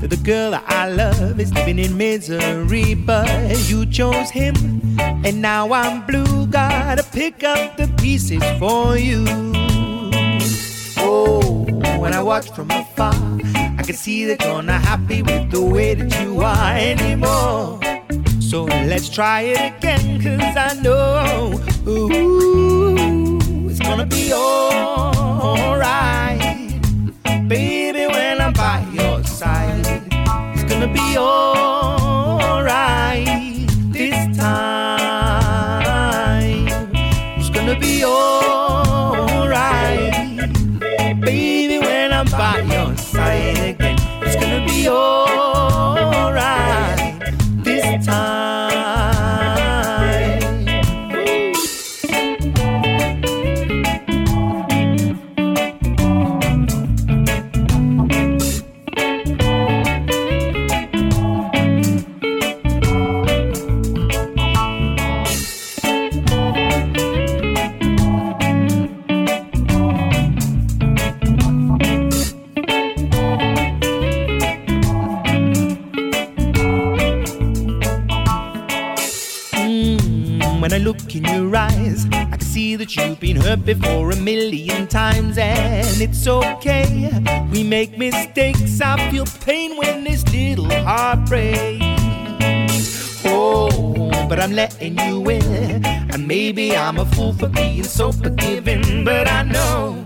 that 0.00 0.10
the 0.10 0.16
girl 0.16 0.50
that 0.50 0.64
I 0.66 0.90
love 0.90 1.38
is 1.38 1.52
living 1.54 1.78
in 1.78 1.96
misery, 1.96 2.94
but 2.94 3.28
you 3.68 3.86
chose 3.86 4.30
him, 4.30 4.54
and 4.98 5.40
now 5.40 5.72
I'm 5.72 6.04
blue. 6.04 6.46
Gotta 6.48 7.04
pick 7.04 7.44
up 7.44 7.76
the 7.76 7.86
pieces 7.98 8.42
for 8.58 8.96
you. 8.96 9.24
Oh, 10.98 11.64
when 12.00 12.12
I 12.12 12.22
watch 12.22 12.50
from 12.50 12.70
afar, 12.70 13.14
I 13.78 13.82
can 13.84 13.94
see 13.94 14.24
that 14.26 14.42
you're 14.42 14.62
not 14.62 14.82
happy 14.82 15.22
with 15.22 15.50
the 15.50 15.62
way 15.62 15.94
that 15.94 16.20
you 16.20 16.40
are 16.40 16.76
anymore. 16.76 17.80
So 18.40 18.64
let's 18.64 19.08
try 19.08 19.42
it 19.42 19.76
again, 19.76 20.20
cause 20.20 20.56
I 20.56 20.74
know 20.82 21.60
ooh, 21.86 23.38
it's 23.70 23.80
gonna 23.80 24.06
be 24.06 24.32
alright. 24.32 26.23
Side, 29.44 30.02
it's 30.54 30.64
gonna 30.64 30.88
be 30.88 31.18
alright 31.18 32.66
this 33.92 34.36
time. 34.38 34.73
Hurt 83.54 83.64
before 83.64 84.10
a 84.10 84.16
million 84.16 84.86
times, 84.86 85.38
and 85.38 86.00
it's 86.00 86.26
okay. 86.26 87.10
We 87.52 87.62
make 87.62 87.96
mistakes. 87.98 88.80
I 88.80 89.10
feel 89.10 89.26
pain 89.44 89.76
when 89.76 90.04
this 90.04 90.24
little 90.32 90.70
heart 90.70 91.26
breaks. 91.26 91.84
Oh, 93.24 93.68
but 94.28 94.40
I'm 94.40 94.52
letting 94.52 94.98
you 94.98 95.28
in, 95.30 95.84
and 95.84 96.26
maybe 96.26 96.76
I'm 96.76 96.98
a 96.98 97.04
fool 97.06 97.32
for 97.32 97.48
being 97.48 97.84
so 97.84 98.12
forgiving, 98.12 99.04
but 99.04 99.28
I 99.28 99.42
know 99.42 100.04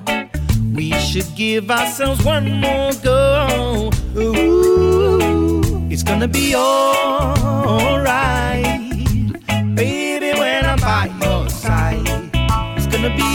we 0.75 0.93
should 0.93 1.27
give 1.35 1.71
ourselves 1.71 2.25
one 2.25 2.61
more 2.61 2.93
go. 3.03 3.91
Ooh, 4.17 5.89
it's 5.91 6.03
gonna 6.03 6.29
be 6.29 6.55
alright. 6.55 7.89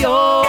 Gonna 0.03 0.43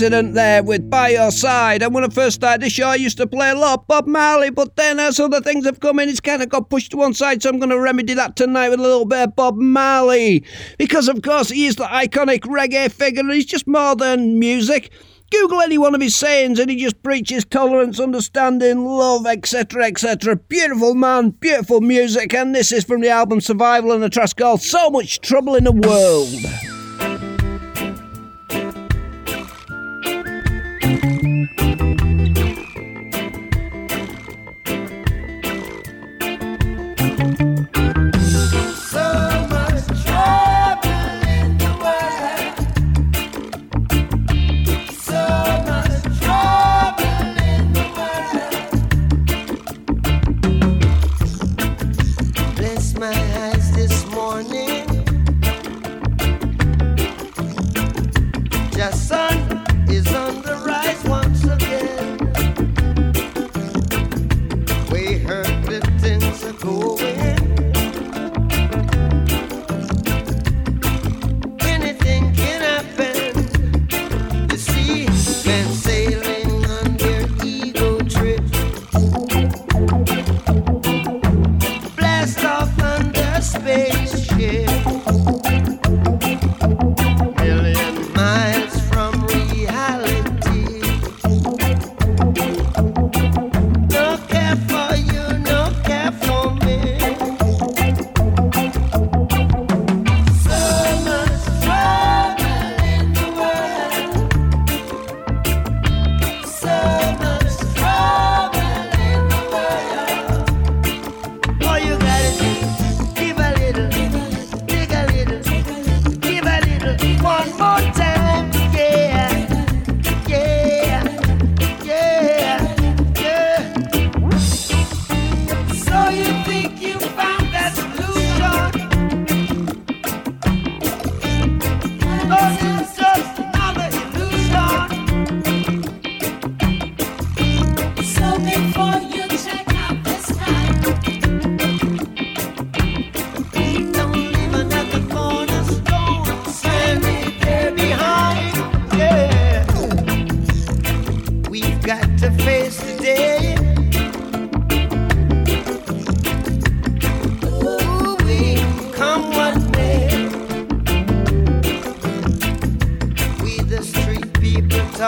Accident 0.00 0.32
there 0.32 0.62
with 0.62 0.88
By 0.88 1.10
Your 1.10 1.30
Side. 1.30 1.82
And 1.82 1.92
when 1.92 2.04
I 2.04 2.08
first 2.08 2.36
started 2.36 2.62
the 2.62 2.70
show, 2.70 2.88
I 2.88 2.94
used 2.94 3.18
to 3.18 3.26
play 3.26 3.50
a 3.50 3.54
lot 3.54 3.80
of 3.80 3.86
Bob 3.86 4.06
Marley, 4.06 4.48
but 4.48 4.74
then 4.76 4.98
as 4.98 5.20
other 5.20 5.42
things 5.42 5.66
have 5.66 5.80
come 5.80 5.98
in, 5.98 6.08
it's 6.08 6.20
kind 6.20 6.42
of 6.42 6.48
got 6.48 6.70
pushed 6.70 6.92
to 6.92 6.96
one 6.96 7.12
side, 7.12 7.42
so 7.42 7.50
I'm 7.50 7.58
going 7.58 7.68
to 7.68 7.78
remedy 7.78 8.14
that 8.14 8.34
tonight 8.34 8.70
with 8.70 8.80
a 8.80 8.82
little 8.82 9.04
bit 9.04 9.18
of 9.18 9.36
Bob 9.36 9.56
Marley. 9.56 10.42
Because, 10.78 11.06
of 11.06 11.20
course, 11.20 11.50
he 11.50 11.66
is 11.66 11.76
the 11.76 11.84
iconic 11.84 12.44
reggae 12.44 12.90
figure, 12.90 13.20
and 13.20 13.30
he's 13.30 13.44
just 13.44 13.66
more 13.66 13.94
than 13.94 14.38
music. 14.38 14.90
Google 15.30 15.60
any 15.60 15.76
one 15.76 15.94
of 15.94 16.00
his 16.00 16.16
sayings 16.16 16.58
and 16.58 16.70
he 16.70 16.78
just 16.78 17.02
preaches 17.02 17.44
tolerance, 17.44 18.00
understanding, 18.00 18.86
love, 18.86 19.26
etc., 19.26 19.84
etc. 19.84 20.36
Beautiful 20.36 20.94
man, 20.94 21.28
beautiful 21.28 21.82
music, 21.82 22.32
and 22.32 22.54
this 22.54 22.72
is 22.72 22.84
from 22.84 23.02
the 23.02 23.10
album 23.10 23.42
Survival 23.42 23.92
and 23.92 24.02
a 24.02 24.08
track 24.08 24.34
called 24.34 24.62
So 24.62 24.88
Much 24.88 25.20
Trouble 25.20 25.56
in 25.56 25.64
the 25.64 25.72
World. 25.72 26.69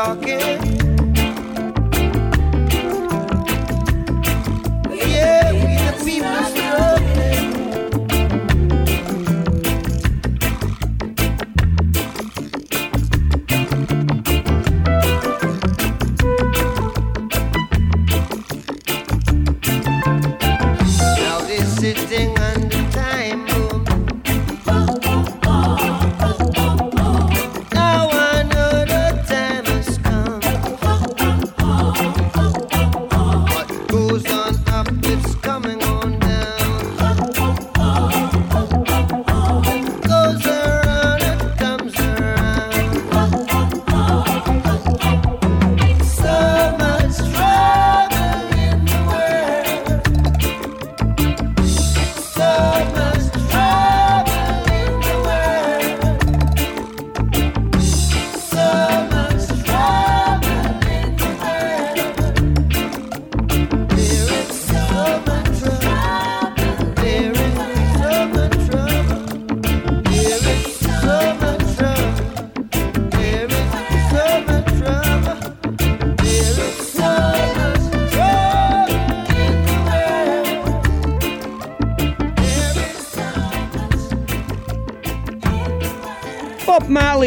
Talking. 0.03 0.72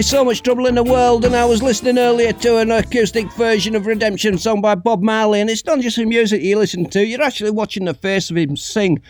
Bob 0.05 0.09
So 0.11 0.23
Much 0.23 0.43
Trouble 0.43 0.67
in 0.67 0.75
the 0.75 0.83
World, 0.83 1.25
and 1.25 1.35
I 1.35 1.45
was 1.45 1.63
listening 1.63 1.97
earlier 1.97 2.31
to 2.31 2.57
an 2.57 2.69
acoustic 2.69 3.31
version 3.33 3.75
of 3.75 3.87
Redemption 3.87 4.37
song 4.37 4.61
by 4.61 4.75
Bob 4.75 5.01
Marley, 5.01 5.41
and 5.41 5.49
it's 5.49 5.65
not 5.65 5.79
just 5.79 5.97
the 5.97 6.05
music 6.05 6.43
you 6.43 6.59
listen 6.59 6.87
to, 6.91 7.03
you're 7.03 7.23
actually 7.23 7.49
watching 7.49 7.85
the 7.85 7.95
face 7.95 8.29
of 8.29 8.37
him 8.37 8.55
sing. 8.55 9.01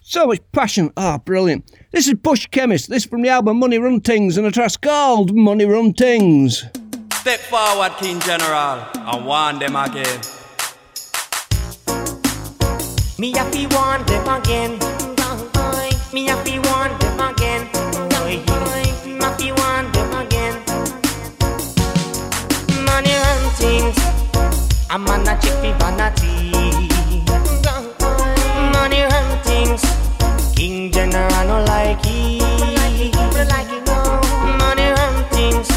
So 0.00 0.26
much 0.26 0.40
passion. 0.50 0.90
Ah, 0.96 1.18
brilliant. 1.18 1.70
This 1.92 2.08
is 2.08 2.14
Bush 2.14 2.48
Chemist. 2.48 2.90
This 2.90 3.04
is 3.04 3.08
from 3.08 3.22
the 3.22 3.28
album 3.28 3.60
Money 3.60 3.78
Run 3.78 4.00
Tings, 4.00 4.36
and 4.36 4.44
a 4.44 4.50
track 4.50 4.72
called 4.80 5.32
Money 5.32 5.64
Run 5.64 5.92
Tings. 5.92 6.64
Step 7.12 7.38
forward, 7.38 7.92
King 7.98 8.18
General, 8.18 8.84
and 8.96 9.24
warn 9.24 9.60
them 9.60 9.76
again. 9.76 10.22
Me 13.16 13.30
have 13.30 13.52
to 13.52 13.66
warn 13.76 14.04
them 14.06 14.40
again. 14.40 14.72
Me 16.12 16.26
have 16.26 16.44
to 16.44 16.58
warn 16.68 16.98
them 16.98 17.20
again. 17.30 17.81
I'm 23.82 25.08
on 25.08 25.26
a 25.26 25.34
check 25.40 25.56
for 25.58 25.72
vanity. 25.78 26.52
Money 28.72 29.02
run 29.02 29.42
things. 29.42 29.82
King 30.54 30.92
General 30.92 31.46
no 31.48 31.64
like 31.64 31.98
it. 32.04 32.42
Money 34.58 34.88
run 34.96 35.24
things. 35.30 35.68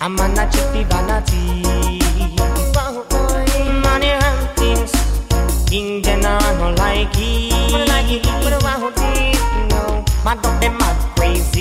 I'm 0.00 0.18
on 0.18 0.38
a 0.38 0.50
check 0.50 0.72
for 0.72 0.84
vanity. 0.88 1.62
Money 3.82 4.12
run 4.12 4.38
things. 4.56 4.92
King 5.68 6.02
General 6.02 6.56
no 6.56 6.70
like 6.78 7.08
it. 7.18 7.50
No. 9.70 10.04
Mad 10.24 10.42
them 10.62 10.79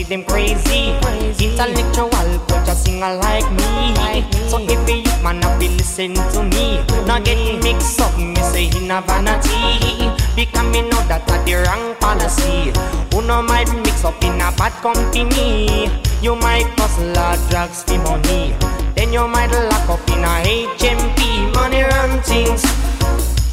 them 0.09 0.23
crazy. 0.25 0.89
Intellectual 1.37 2.09
but 2.09 2.65
just 2.65 2.83
singer 2.85 3.13
like 3.15 3.45
me. 3.51 4.25
So 4.49 4.57
if 4.59 4.89
you 4.89 5.23
man 5.23 5.41
have 5.43 5.59
be 5.59 5.69
listen 5.69 6.15
to 6.15 6.43
me, 6.43 6.81
not 7.05 7.23
get 7.23 7.37
mixed 7.63 8.01
up, 8.01 8.17
me 8.17 8.35
say 8.41 8.65
in 8.73 8.89
a 8.89 9.01
vanity. 9.05 10.09
Because 10.35 10.65
me 10.73 10.81
know 10.81 11.01
that 11.07 11.29
a 11.29 11.37
the 11.45 11.61
wrong 11.61 11.95
policy. 12.01 12.73
Who 13.13 13.21
no 13.21 13.43
might 13.43 13.71
mix 13.85 14.03
up 14.03 14.21
in 14.23 14.41
a 14.41 14.49
bad 14.57 14.73
company. 14.81 15.91
You 16.21 16.35
might 16.35 16.65
hustle 16.79 17.13
or 17.13 17.37
drugs 17.49 17.83
for 17.83 17.99
money. 17.99 18.55
Then 18.95 19.13
you 19.13 19.27
might 19.27 19.51
lock 19.51 19.89
up 19.89 20.09
in 20.09 20.25
a 20.25 20.41
HMP. 20.75 21.53
Money 21.53 21.83
run 21.83 22.19
things. 22.23 22.65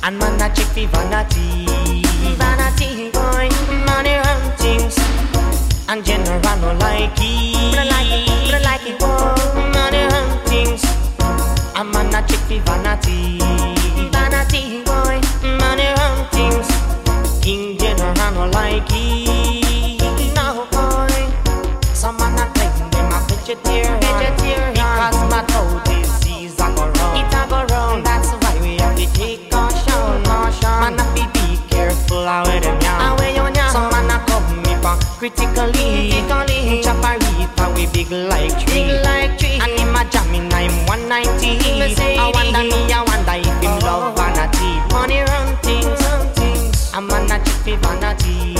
And 0.02 0.18
man 0.18 0.40
a 0.40 0.48
check 0.54 0.72
for 0.72 0.88
vanity. 0.88 1.66
Vanity 2.40 3.10
boy, 3.10 3.50
money 3.84 4.14
run 4.14 4.56
things. 4.56 5.15
And 5.88 6.04
general 6.04 6.40
no 6.58 6.72
like 6.80 7.12
it. 7.18 7.74
No 7.74 7.84
like 7.84 8.10
it, 8.10 8.50
no 8.50 8.58
like 8.64 8.86
it, 8.86 8.98
boy. 8.98 9.70
Money 9.72 10.02
run 10.10 10.44
things. 10.46 10.82
And 11.76 11.90
man 11.92 12.08
a 12.14 12.26
check 12.26 12.40
for 12.48 12.60
vanity. 12.66 13.38
Vanity 14.10 14.82
boy, 14.82 15.20
money 15.42 15.86
run 15.96 16.26
things. 16.30 16.68
King 17.40 17.78
general 17.78 18.32
no 18.34 18.48
like 18.50 18.82
it. 18.90 20.34
No 20.34 20.66
boy. 20.72 21.14
Some 21.94 22.16
man 22.16 22.38
a 22.38 22.52
claim 22.52 22.90
them 22.90 23.12
a. 23.12 23.26
Vegetarian. 23.28 24.05
Critically. 35.18 36.12
Critically. 36.12 36.82
Chop 36.82 37.04
a 37.04 37.72
we 37.74 37.86
big 37.92 38.10
like 38.10 38.52
tree. 38.60 38.84
Big 38.84 39.04
like 39.04 39.38
tree. 39.38 39.58
And 39.60 39.72
him 39.78 39.94
a 39.94 40.04
jamming 40.10 40.52
I'm 40.52 40.86
190. 40.86 42.18
I 42.18 42.30
wonder 42.32 42.62
me 42.62 42.92
I 42.92 43.02
wonder 43.02 43.36
if 43.36 43.62
him 43.62 43.78
love 43.80 44.16
vanity. 44.16 44.70
Money 44.92 45.20
run 45.20 45.56
things. 45.62 46.00
Run 46.04 46.28
things. 46.34 46.92
A 46.94 47.00
man 47.00 47.30
a 47.30 47.38
vanity. 47.40 47.76
Vanity 47.76 48.55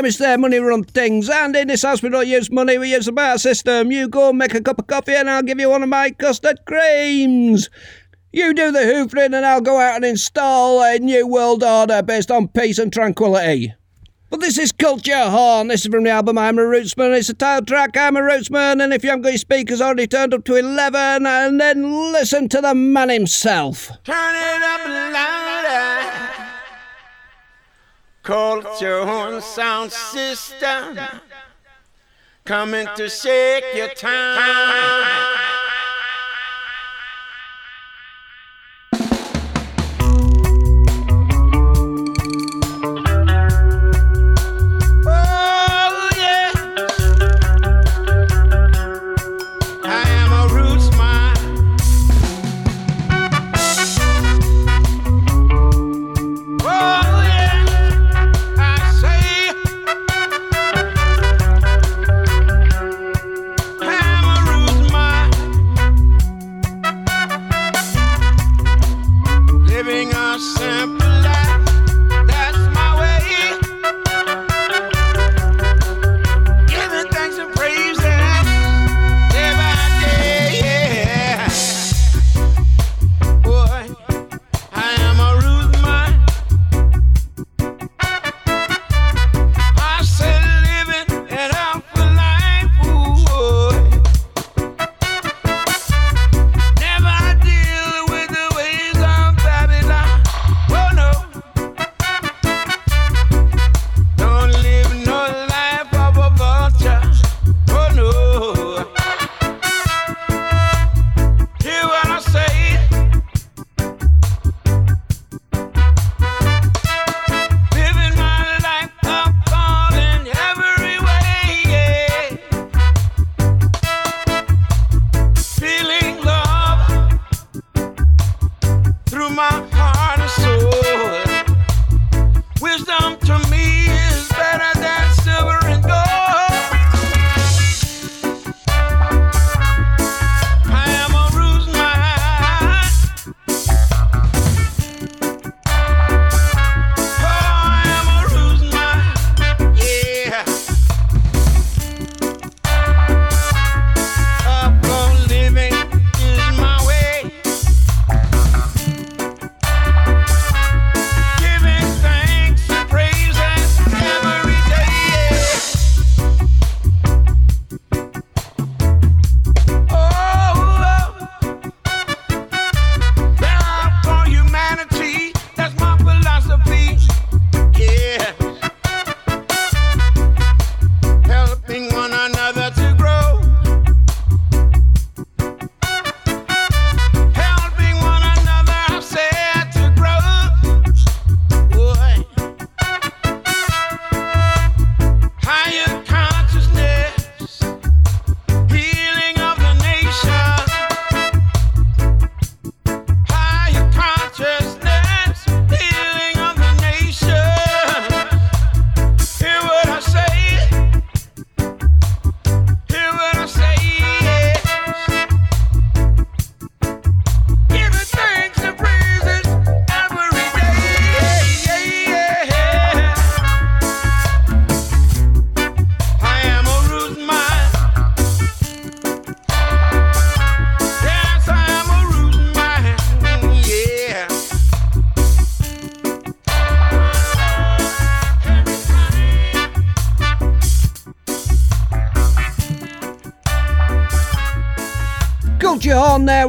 The 0.00 0.04
Bush 0.04 0.16
Chemist 0.16 0.18
there, 0.20 0.38
money 0.38 0.58
run 0.58 0.82
things. 0.84 1.28
And 1.28 1.54
in 1.54 1.68
this 1.68 1.82
house, 1.82 2.02
we 2.02 2.08
don't 2.08 2.26
use 2.26 2.50
money, 2.50 2.78
we 2.78 2.92
use 2.92 3.04
the 3.04 3.12
bar 3.12 3.36
system. 3.36 3.92
You 3.92 4.08
go 4.08 4.32
make 4.32 4.54
a 4.54 4.62
cup 4.62 4.78
of 4.78 4.86
coffee 4.86 5.12
and 5.12 5.28
I'll 5.28 5.42
give 5.42 5.60
you 5.60 5.68
one 5.68 5.82
of 5.82 5.90
my 5.90 6.10
custard 6.12 6.60
creams. 6.64 7.68
You 8.32 8.54
do 8.54 8.72
the 8.72 8.78
hoovering 8.78 9.36
and 9.36 9.44
I'll 9.44 9.60
go 9.60 9.78
out 9.78 9.96
and 9.96 10.06
install 10.06 10.82
a 10.82 10.98
new 10.98 11.26
world 11.26 11.62
order 11.62 12.02
based 12.02 12.30
on 12.30 12.48
peace 12.48 12.78
and 12.78 12.90
tranquility. 12.90 13.74
But 14.30 14.40
this 14.40 14.56
is 14.56 14.72
Culture 14.72 15.28
Horn. 15.28 15.68
This 15.68 15.84
is 15.84 15.92
from 15.92 16.04
the 16.04 16.10
album 16.10 16.38
I'm 16.38 16.58
a 16.58 16.62
Rootsman. 16.62 17.18
It's 17.18 17.28
a 17.28 17.34
title 17.34 17.66
track, 17.66 17.94
I'm 17.94 18.16
a 18.16 18.20
Rootsman. 18.20 18.82
And 18.82 18.94
if 18.94 19.04
you 19.04 19.10
haven't 19.10 19.24
got 19.24 19.32
your 19.32 19.38
speakers 19.38 19.82
already 19.82 20.06
turned 20.06 20.32
up 20.32 20.44
to 20.44 20.54
11, 20.56 21.26
and 21.26 21.60
then 21.60 22.12
listen 22.12 22.48
to 22.48 22.62
the 22.62 22.74
man 22.74 23.10
himself. 23.10 23.90
Turn 24.04 24.34
it 24.34 24.62
up 24.62 24.86
louder. 24.88 26.49
Culture 28.30 29.04
horn 29.04 29.42
sound 29.42 29.90
system. 29.90 31.00
Coming 32.44 32.86
to 32.94 33.08
shake 33.08 33.64
your 33.74 33.88
town. 33.88 34.38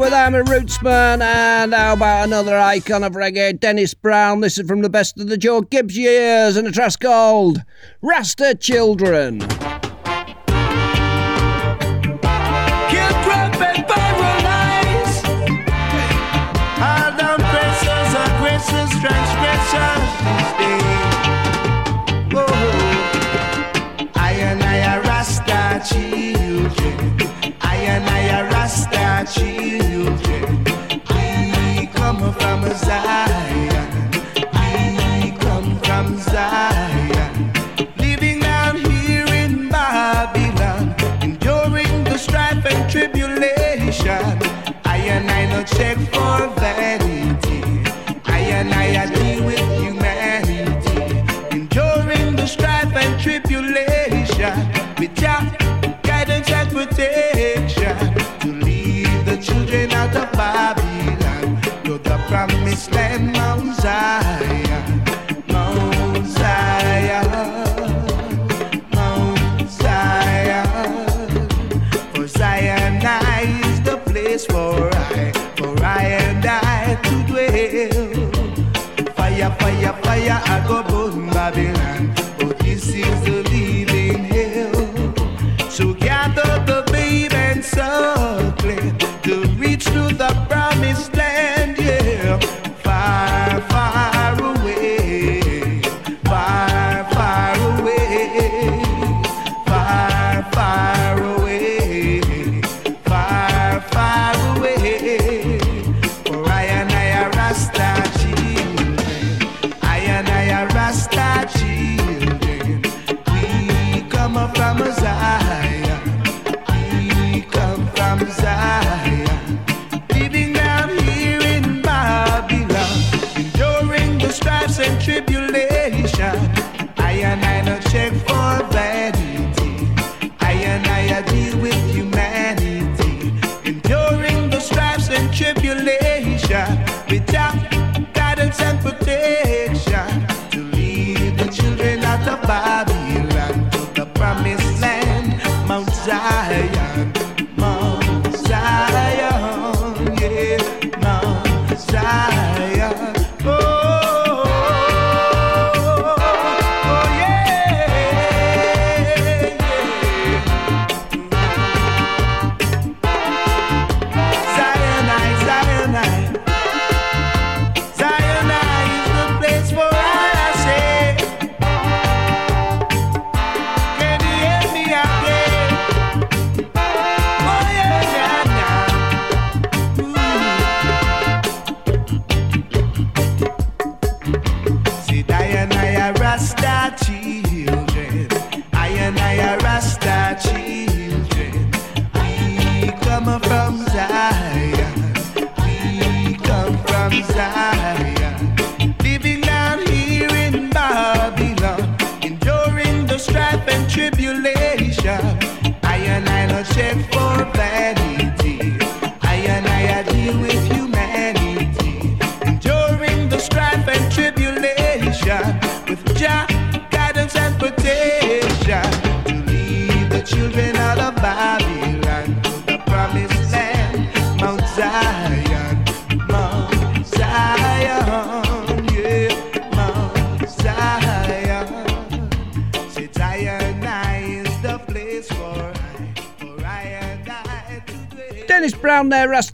with 0.01 0.13
I'm 0.13 0.33
a 0.33 0.41
Rootsman 0.41 1.21
and 1.21 1.75
how 1.75 1.93
about 1.93 2.25
another 2.25 2.57
icon 2.57 3.03
of 3.03 3.13
reggae, 3.13 3.59
Dennis 3.59 3.93
Brown. 3.93 4.41
This 4.41 4.57
is 4.57 4.67
from 4.67 4.81
the 4.81 4.89
best 4.89 5.19
of 5.19 5.27
the 5.27 5.37
Joe 5.37 5.61
Gibbs 5.61 5.95
years 5.95 6.57
and 6.57 6.67
a 6.67 6.71
track 6.71 6.99
called 6.99 7.61
Rasta 8.01 8.55
Children. 8.55 9.60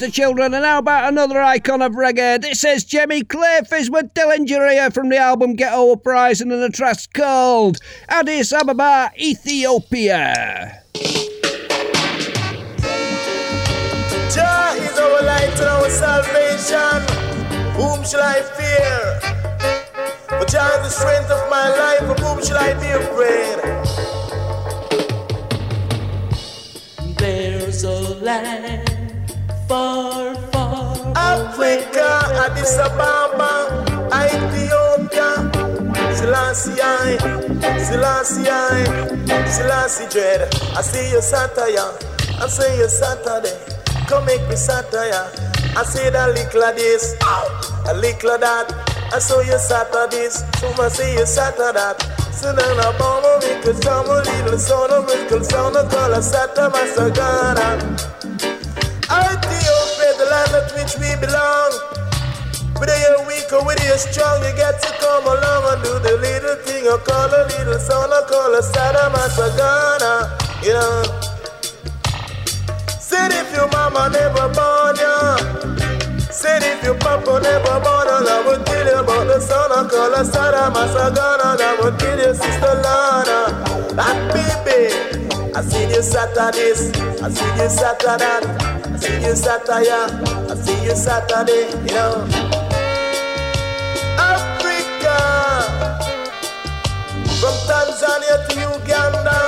the 0.07 0.11
children, 0.13 0.53
and 0.53 0.63
how 0.63 0.79
about 0.79 1.09
another 1.09 1.41
icon 1.41 1.81
of 1.81 1.91
reggae? 1.91 2.41
This 2.41 2.63
is 2.63 2.85
Jimmy 2.85 3.23
Cliff 3.23 3.67
with 3.89 4.13
Dillinger 4.13 4.71
here 4.71 4.89
from 4.89 5.09
the 5.09 5.17
album 5.17 5.55
Ghetto 5.55 5.91
Uprising 5.91 6.49
and 6.49 6.63
a 6.63 6.69
track 6.69 6.97
called 7.13 7.79
Addis 8.07 8.53
Ababa, 8.53 9.11
Ethiopia. 9.19 10.81
Jah 14.33 14.75
is 14.77 14.97
our 14.97 15.23
light 15.23 15.59
and 15.59 15.69
our 15.75 15.89
salvation. 15.89 17.01
Whom 17.75 18.05
shall 18.05 18.23
I 18.23 18.41
fear? 18.55 19.19
For 20.29 20.45
Jah 20.45 20.71
is 20.77 20.83
the 20.83 20.89
strength 20.89 21.29
of 21.29 21.49
my 21.49 21.67
life. 21.69 22.03
Of 22.03 22.19
whom 22.19 22.41
shall 22.45 22.57
I 22.57 22.73
be 22.75 22.91
afraid? 22.95 23.57
There's 27.17 27.83
a 27.83 28.15
land. 28.23 28.86
Africa, 31.59 32.21
Addis 32.45 32.77
Ababa, 32.77 33.81
Ethiopia, 34.13 35.49
Selassie, 36.13 36.77
Selassie, 37.83 38.45
Selassie 39.49 40.07
Dread. 40.11 40.53
I 40.77 40.81
see 40.83 41.09
you 41.09 41.19
Saturday, 41.19 41.79
I 41.79 42.47
see 42.47 42.77
you 42.77 42.87
Saturday. 42.87 43.57
Come 44.05 44.25
make 44.27 44.47
me 44.47 44.55
Saturday. 44.55 45.09
I 45.75 45.83
see 45.83 46.07
that 46.11 46.35
little 46.35 46.61
like 46.61 46.75
this, 46.75 47.15
a 47.23 47.93
little 47.95 48.29
like 48.29 48.41
that. 48.41 49.09
I 49.11 49.17
saw 49.17 49.41
you 49.41 49.57
Saturdays, 49.57 50.43
so 50.59 50.69
I 50.79 50.89
see 50.89 51.13
you 51.13 51.25
Saturday. 51.25 51.73
gonna 52.53 53.01
on 53.01 53.25
a 53.25 53.47
wrinkle, 53.47 53.73
some 53.81 54.05
little, 54.05 54.59
so 54.59 54.85
no 54.85 55.03
wrinkle, 55.07 55.43
so 55.43 55.71
no 55.71 55.89
color, 55.89 56.21
Saturday, 56.21 56.69
Master 56.69 57.09
God 57.09 58.16
which 60.75 60.95
we 60.99 61.11
belong. 61.19 61.71
Whether 62.79 62.97
you're 62.99 63.25
weak 63.27 63.51
or 63.51 63.65
whether 63.65 63.83
you're 63.83 63.97
strong, 63.97 64.43
you 64.45 64.53
got 64.55 64.79
to 64.81 64.91
come 65.01 65.25
along 65.25 65.63
and 65.73 65.83
do 65.83 65.93
the 65.99 66.15
little 66.21 66.55
thing. 66.63 66.87
I 66.87 66.97
call 67.03 67.27
a 67.27 67.43
little 67.51 67.79
son, 67.79 68.11
I 68.13 68.21
call 68.29 68.53
a 68.53 68.61
Saddam 68.61 69.15
Sagana, 69.35 70.13
you 70.63 70.73
know. 70.73 71.03
Said 72.99 73.31
if 73.33 73.51
your 73.55 73.67
mama 73.71 74.09
never 74.13 74.47
born 74.53 74.95
ya, 74.95 75.37
said 76.31 76.63
if 76.63 76.83
your 76.83 76.95
papa 76.95 77.39
never 77.41 77.79
born 77.81 78.07
ya, 78.07 78.21
I 78.23 78.43
would 78.47 78.65
tell 78.65 78.85
you 78.85 78.99
about 78.99 79.27
the 79.27 79.39
son, 79.39 79.71
I 79.71 79.89
call 79.89 80.13
a 80.13 80.23
Saddam 80.23 80.77
Sagana, 80.93 81.59
I 81.59 81.77
would 81.81 81.99
tell 81.99 82.19
you 82.19 82.33
sister 82.35 82.75
Lana. 82.85 83.39
That 83.97 84.17
baby, 84.31 85.53
I 85.55 85.61
see 85.61 85.89
you 85.89 86.01
Saturdays, 86.03 86.91
I 87.21 87.29
see 87.29 87.45
you 87.57 87.67
I 87.67 88.76
see 89.07 89.25
you 89.25 89.35
Saturday, 89.35 89.89
I 89.89 90.55
see 90.55 90.83
you 90.83 90.95
Saturday, 90.95 91.69
you 91.87 91.95
know. 91.95 92.27
Africa, 94.19 95.17
from 97.39 97.55
Tanzania 97.67 98.37
to 98.47 98.53
Uganda, 98.75 99.39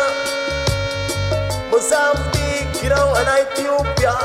Mozambique, 1.71 2.83
you 2.83 2.89
know, 2.89 3.13
and 3.19 3.29
Ethiopia. 3.43 4.15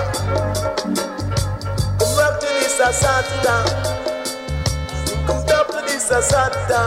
Come 1.98 2.12
back 2.16 2.40
to 2.40 2.46
this 2.46 2.78
Asata, 2.80 3.56
come 5.26 5.46
down 5.46 5.66
to 5.66 5.80
this 5.86 6.10
Asata. 6.10 6.82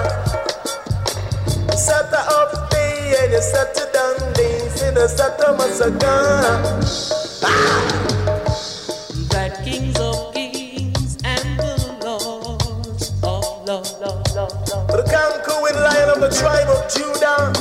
Sata 1.77 2.21
up 2.29 2.71
there 2.71 3.23
and 3.23 3.33
you 3.33 3.41
sat 3.41 3.77
it 3.77 3.93
down 3.93 4.33
there, 4.33 4.87
in 4.87 4.93
the 4.95 5.07
Sata 5.07 5.55
Masagana. 5.55 6.87
that 7.39 7.43
ah! 7.43 8.16
Of 16.17 16.31
the 16.31 16.35
tribe 16.35 16.67
of 16.69 16.81
Judah. 16.89 17.53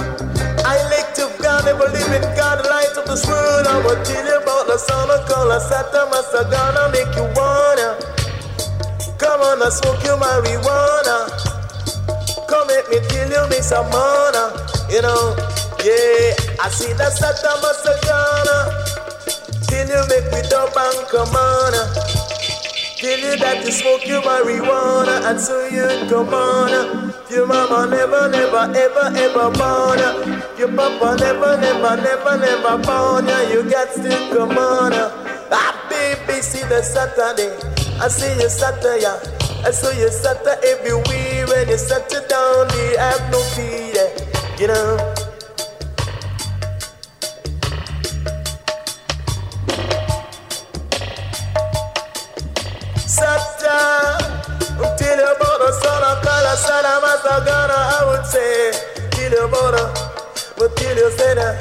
I 0.65 0.81
elect 0.89 1.19
of 1.21 1.31
God, 1.43 1.69
ever 1.69 1.89
living 1.93 2.25
God, 2.37 2.65
light 2.65 2.97
of 2.97 3.05
this 3.05 3.27
world. 3.29 3.67
I 3.67 3.77
will 3.85 4.01
tell 4.03 4.25
you 4.25 4.37
about 4.41 4.67
the 4.67 4.79
son 4.79 5.11
of 5.11 5.29
God, 5.29 5.53
Sata 5.61 6.09
Masagana, 6.09 6.89
make 6.93 7.13
you 7.17 7.29
wanna. 7.37 8.01
Come 9.19 9.41
on, 9.41 9.63
I 9.63 9.69
smoke 9.69 10.01
you 10.05 10.17
marijuana. 10.17 11.29
Come 12.49 12.69
let 12.69 12.89
me 12.89 12.99
tell 13.09 13.29
you, 13.29 13.51
me 13.51 13.61
some 13.61 13.91
mana, 13.91 14.57
you 14.89 15.03
know. 15.03 15.37
Yeah, 15.85 16.33
I 16.65 16.71
see 16.73 16.93
the 16.97 17.13
Sata 17.13 17.61
Masagana. 17.61 18.57
Till 19.69 19.89
you 19.89 20.03
make 20.09 20.33
me 20.33 20.41
dub 20.49 20.73
and 20.77 21.07
come 21.09 21.37
on. 21.37 21.73
Tell 22.97 23.19
you 23.19 23.37
that 23.37 23.63
you 23.65 23.73
smoke 23.73 24.07
your 24.07 24.23
marijuana 24.23 25.29
and 25.29 25.41
so 25.41 25.67
you 25.69 26.09
come 26.09 26.33
on. 26.33 27.06
Your 27.29 27.45
mama 27.47 27.89
never, 27.91 28.29
never, 28.29 28.71
ever, 28.79 29.11
ever 29.19 29.51
born. 29.51 29.99
Your 30.57 30.69
papa 30.69 31.17
never, 31.19 31.57
never, 31.59 31.97
never, 31.97 32.39
never 32.39 32.79
born. 32.85 33.27
You 33.51 33.69
got 33.69 33.93
to 33.95 34.11
come 34.33 34.57
on. 34.57 34.93
Ah, 35.51 35.87
baby, 35.91 36.41
see 36.41 36.63
the 36.69 36.83
Saturday. 36.83 37.51
I 38.01 38.09
see 38.09 38.33
you 38.41 38.49
Saturday. 38.49 39.07
I 39.67 39.71
saw 39.73 39.91
you 39.91 40.09
Saturday 40.11 40.57
everywhere 40.69 41.47
when 41.49 41.69
you 41.69 41.75
it 41.75 42.29
down. 42.29 42.71
You 42.79 42.99
have 42.99 43.33
no 43.33 43.41
fear, 43.55 44.07
you 44.61 44.69
know. 44.69 45.16
Kala 56.57 57.21
Sada 57.21 57.77
I 57.77 58.05
would 58.09 58.25
say, 58.25 58.73
tell 59.11 59.31
you 59.31 59.45
about 59.45 59.75
her, 59.77 59.93
but 60.57 60.75
tell 60.77 60.97
you 60.97 61.11
say 61.11 61.35
that, 61.35 61.61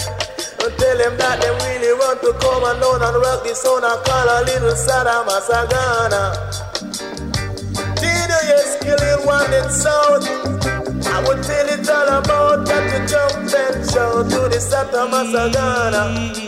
and 0.63 0.77
tell 0.77 0.97
them 0.97 1.17
that 1.17 1.41
they 1.41 1.51
really 1.67 1.91
want 1.99 2.21
to 2.21 2.31
come 2.39 2.63
and 2.63 2.79
down 2.79 3.03
and 3.03 3.17
rock 3.19 3.43
this 3.43 3.61
the 3.61 3.67
son 3.67 3.83
of 3.83 4.03
Kala 4.05 4.47
little 4.47 4.71
Masagana. 5.27 6.23
Tell 7.99 8.31
you 8.31 8.41
you're 8.47 8.79
killing 8.87 9.25
one 9.27 9.51
in 9.51 9.69
south, 9.69 10.23
I 11.11 11.19
would 11.27 11.43
tell 11.43 11.67
it 11.67 11.89
all 11.89 12.09
about 12.19 12.65
that 12.65 12.87
you 12.87 13.03
jump 13.05 13.51
and 13.51 13.83
shout 13.91 14.29
to 14.31 14.47
the 14.47 14.59
Sata 14.63 15.11
Masagana. 15.11 16.45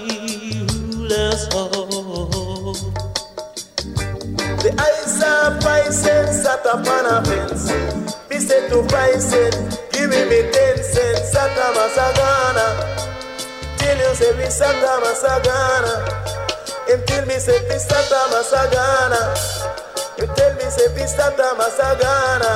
The 4.63 4.73
eyes 4.73 5.21
are 5.21 5.53
pricing, 5.61 6.33
sat 6.33 6.65
upon 6.65 7.05
a 7.05 7.23
fence. 7.23 7.69
Me 8.29 8.37
say 8.39 8.67
to 8.69 8.81
pricing, 8.89 9.53
give 9.93 10.09
me 10.09 10.41
ten 10.51 10.77
cents, 10.81 11.29
Sata 11.33 11.71
Masagana. 11.77 12.67
Till 13.77 13.97
you 13.97 14.15
say 14.15 14.31
me 14.35 14.45
Sata 14.49 14.99
Masagana. 15.03 15.93
Until 16.89 17.25
me 17.27 17.37
say 17.37 17.59
me 17.69 17.75
Sata 17.77 18.19
Masagana. 18.33 19.21
You 20.17 20.25
tell 20.35 20.53
me 20.55 20.67
say 20.73 20.89
me 20.95 21.03
Sata 21.05 21.53
Masagana. 21.53 22.51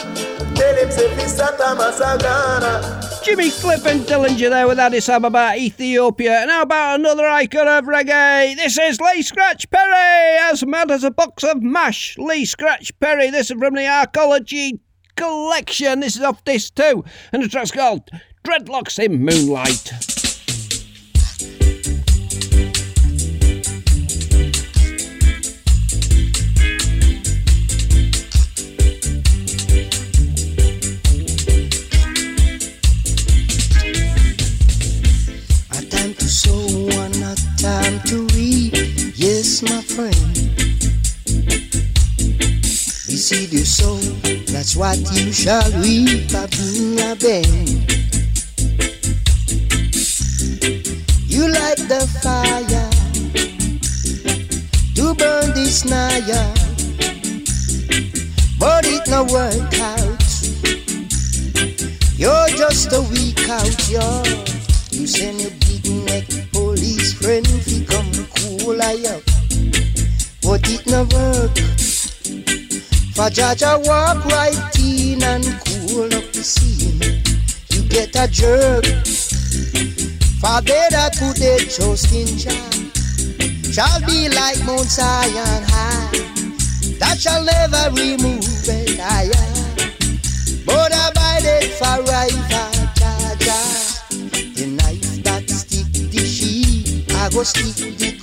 Jimmy 3.23 3.49
Cliff 3.51 3.85
and 3.85 4.01
Dillinger 4.01 4.49
there 4.49 4.67
with 4.67 4.79
Addis 4.79 5.09
Ababa, 5.09 5.55
Ethiopia. 5.55 6.41
And 6.41 6.51
how 6.51 6.63
about 6.63 6.99
another 6.99 7.25
icon 7.25 7.67
of 7.67 7.85
reggae? 7.85 8.55
This 8.55 8.77
is 8.77 8.99
Lee 8.99 9.21
Scratch 9.21 9.69
Perry, 9.69 10.37
as 10.51 10.65
mad 10.65 10.91
as 10.91 11.03
a 11.03 11.11
box 11.11 11.43
of 11.43 11.63
mash. 11.63 12.17
Lee 12.17 12.45
Scratch 12.45 12.91
Perry, 12.99 13.29
this 13.29 13.49
is 13.49 13.57
from 13.57 13.75
the 13.75 13.81
Arkology 13.81 14.79
collection. 15.15 16.01
This 16.01 16.17
is 16.17 16.21
off 16.21 16.43
this 16.43 16.69
too. 16.69 17.03
And 17.31 17.41
the 17.41 17.47
track's 17.47 17.71
called 17.71 18.09
Dreadlocks 18.43 19.03
in 19.03 19.23
Moonlight. 19.23 20.12
Time 37.63 38.01
to 38.01 38.27
reap. 38.35 38.73
Yes, 39.15 39.63
my 39.63 39.81
friend. 39.81 40.13
The 43.07 43.15
seed 43.15 43.53
you 43.53 43.63
sow, 43.63 43.95
that's 44.51 44.75
what 44.75 44.97
you 45.13 45.31
shall 45.31 45.71
reap. 45.79 46.29
A 46.33 47.15
bend. 47.15 47.69
You 51.31 51.47
light 51.47 51.79
the 51.87 52.03
fire 52.21 52.89
to 54.95 55.15
burn 55.15 55.53
this 55.53 55.85
naya, 55.85 56.43
but 58.59 58.85
it 58.85 59.07
no 59.07 59.23
work 59.23 59.73
out. 59.79 60.21
You're 62.17 62.49
just 62.57 62.91
a 62.91 63.01
weak 63.13 63.47
out, 63.47 63.89
you're. 63.89 64.25
You 64.91 65.07
send 65.07 65.39
your 65.39 65.62
I 68.85 68.95
up. 69.15 69.23
But 70.41 70.67
it 70.69 70.85
no 70.87 71.03
work. 71.15 71.55
For 73.15 73.29
Jaja 73.31 73.79
walk 73.87 74.25
right 74.25 74.79
in 74.79 75.23
and 75.23 75.45
cool 75.63 76.13
up 76.13 76.27
the 76.33 76.43
scene. 76.43 76.99
You 77.69 77.87
get 77.87 78.13
a 78.15 78.27
jerk. 78.27 78.83
For 80.41 80.59
better 80.67 81.07
to 81.17 81.27
the 81.39 81.63
trust 81.71 82.11
in 82.11 82.27
Jah. 82.37 82.73
Shall 83.71 84.01
be 84.05 84.27
like 84.27 84.59
Mount 84.65 84.89
Zion 84.89 85.63
high. 85.63 86.11
That 86.99 87.17
shall 87.19 87.43
never 87.43 87.89
remove 87.95 88.67
it 88.67 88.99
higher. 88.99 89.47
But 90.65 90.91
abide 90.91 91.45
it 91.45 91.71
forever, 91.79 92.65
Jaja. 92.99 93.59
The 94.55 94.67
knife 94.67 95.23
that 95.23 95.49
stick 95.49 95.87
the 96.11 96.25
sheep, 96.25 97.09
I 97.11 97.29
go 97.29 97.43
stick 97.43 97.97
the 97.97 98.22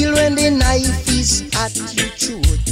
feel 0.00 0.14
when 0.14 0.34
the 0.34 0.50
knife 0.50 1.08
is 1.08 1.42
at 1.56 1.76
your 1.94 2.08
throat? 2.20 2.68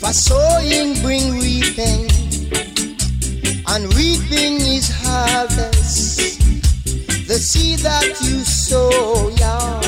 For 0.00 0.12
sowing 0.12 1.00
bring 1.02 1.38
reaping, 1.38 2.10
and 3.68 3.84
reaping 3.94 4.56
is 4.76 4.90
harvest. 5.02 6.40
The 7.28 7.38
seed 7.38 7.80
that 7.80 8.08
you 8.22 8.40
sow, 8.40 9.28
yeah, 9.36 9.80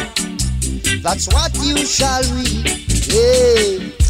That's 1.03 1.27
what 1.35 1.53
you 1.65 1.79
shall 1.79 2.23
reap. 2.35 2.67
Yeah. 3.09 4.10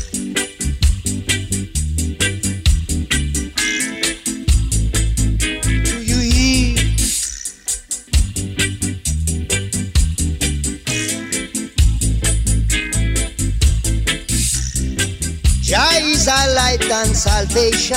Light 16.71 16.91
and 16.91 17.17
salvation. 17.17 17.97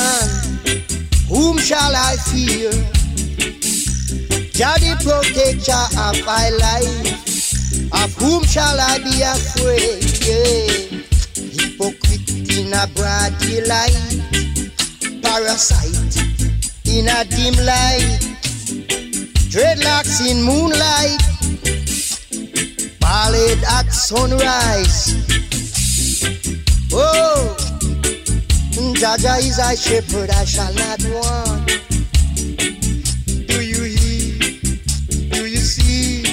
Whom 1.29 1.57
shall 1.57 1.93
I 1.95 2.15
fear? 2.29 2.71
Jah 4.57 4.77
the 4.81 4.93
protector 5.03 5.85
of 6.07 6.15
my 6.25 6.49
life. 6.65 7.21
Of 8.01 8.13
whom 8.15 8.43
shall 8.43 8.79
I 8.79 8.97
be 8.99 9.21
afraid? 9.21 10.03
Yeah. 10.25 10.93
Hypocrite 11.55 12.29
in 12.57 12.73
a 12.73 12.87
broad 12.95 13.37
daylight, 13.39 13.97
parasite 15.21 16.15
in 16.85 17.07
a 17.07 17.25
dim 17.25 17.55
light, 17.65 18.21
dreadlocks 19.53 20.17
in 20.29 20.41
moonlight, 20.41 21.21
ballad 22.99 23.63
at 23.77 23.91
sunrise. 23.91 25.13
Oh, 26.91 27.72
Jaja 28.73 29.37
is 29.37 29.59
a 29.59 29.75
shepherd, 29.77 30.31
I 30.31 30.45
shall 30.45 30.73
not 30.73 31.03
want. 31.13 31.67
Do 33.47 33.61
you 33.61 33.83
hear? 33.83 34.39
Do 35.29 35.45
you 35.45 35.57
see? 35.57 36.23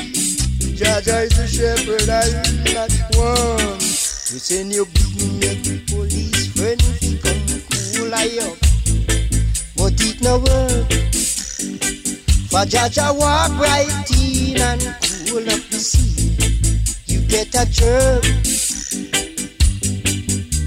Jaja 0.75 1.25
is 1.27 1.39
a 1.39 1.47
shepherd, 1.47 2.09
I 2.09 2.25
will 2.31 2.73
not 2.73 2.93
want. 3.15 3.83
You 3.83 4.39
send 4.39 4.73
your 4.73 4.87
big 4.87 5.33
neck 5.43 5.87
police 5.89 6.47
friend, 6.55 6.81
he 7.01 7.19
come 7.19 7.45
cool 7.69 8.15
I 8.15 8.39
up, 8.49 8.57
but 9.77 10.01
it 10.01 10.23
no 10.23 10.39
work. 10.39 10.89
For 12.49 12.65
Jaja 12.65 13.15
walk 13.19 13.51
right 13.61 14.11
in 14.19 14.61
and 14.61 14.81
cool 15.29 15.43
up 15.43 15.61
the 15.69 15.79
sea. 15.79 16.37
You 17.05 17.21
get 17.29 17.55
a 17.55 17.67
jerk, 17.69 18.25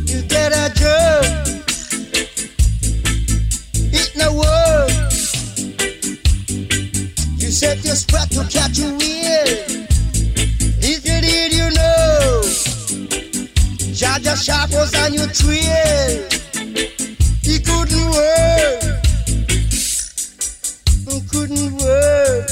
you 0.08 0.22
get 0.28 0.52
a 0.52 0.72
jerk. 0.76 1.63
No 4.24 4.34
work. 4.36 4.90
You 7.42 7.50
set 7.52 7.84
your 7.84 7.96
spot 7.96 8.30
to 8.32 8.48
catch 8.50 8.80
a 8.80 8.90
wheel. 9.00 9.50
If 10.80 11.06
you 11.06 11.20
did, 11.20 11.52
you 11.52 11.70
know. 11.78 12.42
Jaja 14.00 14.36
Sharp 14.42 14.72
was 14.72 14.96
on 14.96 15.14
your 15.14 15.28
trail. 15.28 16.30
He 17.42 17.60
couldn't 17.60 18.12
work. 18.12 18.84
He 21.10 21.20
couldn't 21.32 21.78
work. 21.84 22.50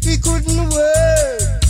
He 0.00 0.16
couldn't 0.16 0.70
work. 0.70 1.69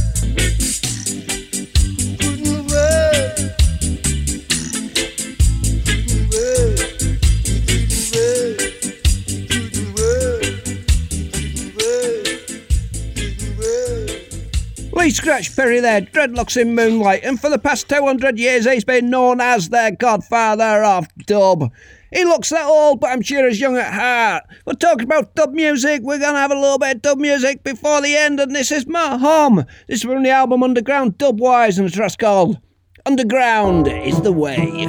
Lee 15.01 15.09
Scratch 15.09 15.57
Perry 15.57 15.81
there, 15.81 16.03
dreadlocks 16.03 16.61
in 16.61 16.75
moonlight, 16.75 17.25
and 17.25 17.41
for 17.41 17.49
the 17.49 17.59
past 17.59 17.89
200 17.89 18.39
years 18.39 18.67
he's 18.67 18.85
been 18.85 19.09
known 19.09 19.41
as 19.41 19.71
the 19.71 19.97
godfather 19.99 20.85
of 20.85 21.09
dub. 21.25 21.73
He 22.13 22.23
looks 22.27 22.51
that 22.51 22.67
old, 22.67 23.01
but 23.01 23.09
I'm 23.09 23.23
sure 23.23 23.49
he's 23.49 23.59
young 23.59 23.79
at 23.79 23.95
heart. 23.95 24.45
We're 24.67 24.75
talking 24.75 25.05
about 25.05 25.35
dub 25.35 25.55
music. 25.55 26.03
We're 26.03 26.19
going 26.19 26.35
to 26.35 26.41
have 26.41 26.51
a 26.51 26.55
little 26.55 26.79
bit 26.79 26.97
of 26.97 27.03
dub 27.03 27.19
music 27.19 27.65
before 27.65 28.03
the 28.03 28.15
end, 28.15 28.41
and 28.41 28.55
this 28.55 28.71
is 28.71 28.87
my 28.87 29.17
home. 29.17 29.65
This 29.89 30.01
is 30.01 30.03
from 30.03 30.23
the 30.23 30.29
album 30.29 30.63
Underground 30.63 31.17
Dubwise, 31.17 31.79
and 31.79 31.91
track's 31.91 32.17
called 32.17 32.59
Underground 33.07 33.89
is 33.89 34.21
the 34.21 34.33
Way. 34.33 34.87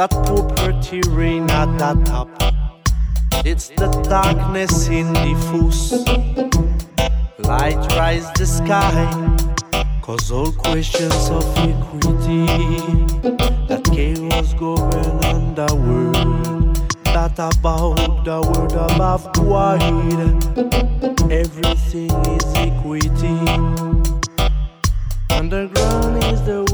That 0.00 0.10
poor 0.24 0.48
pretty 0.56 1.02
rain 1.10 1.50
at 1.50 1.66
the 1.76 1.92
top. 2.06 2.30
It's 3.44 3.68
the 3.68 3.88
darkness 4.08 4.88
in 4.88 5.12
the 5.12 5.20
diffuse. 5.28 5.92
Light 7.40 7.76
rise 7.98 8.32
the 8.32 8.46
sky. 8.46 8.96
Cause 10.00 10.32
all 10.32 10.52
questions 10.52 11.28
of 11.28 11.44
equity 11.58 12.46
that 13.68 13.84
chaos 13.92 14.54
govern 14.54 15.20
world. 15.84 16.76
That 17.04 17.38
about 17.38 18.24
the 18.24 18.40
word 18.40 18.72
above 18.72 19.28
wide. 19.40 19.82
Everything 21.30 22.10
is 22.36 22.46
equity. 22.56 23.36
Underground 25.28 26.24
is 26.24 26.40
the 26.44 26.69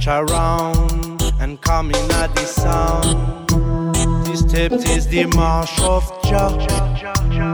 Catch 0.00 0.30
around 0.30 1.22
and 1.40 1.60
come 1.60 1.90
in 1.90 2.10
at 2.12 2.34
the 2.34 2.46
sound. 2.46 3.50
This 4.24 4.40
step 4.40 4.72
is 4.72 5.06
the 5.08 5.26
march 5.26 5.78
of 5.80 6.02
Jah. 6.24 7.49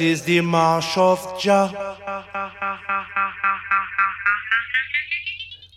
Is 0.00 0.22
the 0.22 0.40
marsh 0.40 0.96
of 0.96 1.38
Jah. 1.38 1.70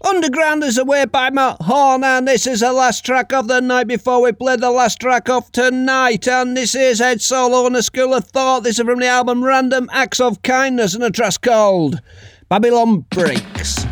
Underground 0.02 0.64
is 0.64 0.78
away 0.78 1.04
by 1.04 1.30
Matt 1.30 1.58
Horn, 1.60 2.06
and 2.06 2.26
this 2.26 2.48
is 2.48 2.62
the 2.62 2.72
last 2.72 3.06
track 3.06 3.34
of 3.34 3.50
the 3.50 3.60
night 3.60 3.88
before 3.88 4.22
we 4.22 4.32
play 4.32 4.56
the 4.56 4.72
last 4.72 5.02
track 5.02 5.28
of 5.28 5.52
tonight. 5.52 6.26
And 6.26 6.56
this 6.56 6.74
is 6.74 7.02
Ed 7.02 7.22
Solo 7.22 7.66
and 7.66 7.76
a 7.76 7.80
Skool 7.80 8.16
of 8.16 8.24
Thought. 8.24 8.64
This 8.64 8.80
is 8.80 8.86
from 8.86 9.00
the 9.00 9.08
album 9.08 9.44
Random 9.44 9.90
Acts 9.92 10.22
of 10.22 10.42
Kindness 10.42 10.96
and 10.96 11.04
a 11.04 11.12
track 11.12 11.42
called 11.42 12.00
Babylon 12.48 13.06
Breaks. 13.10 13.83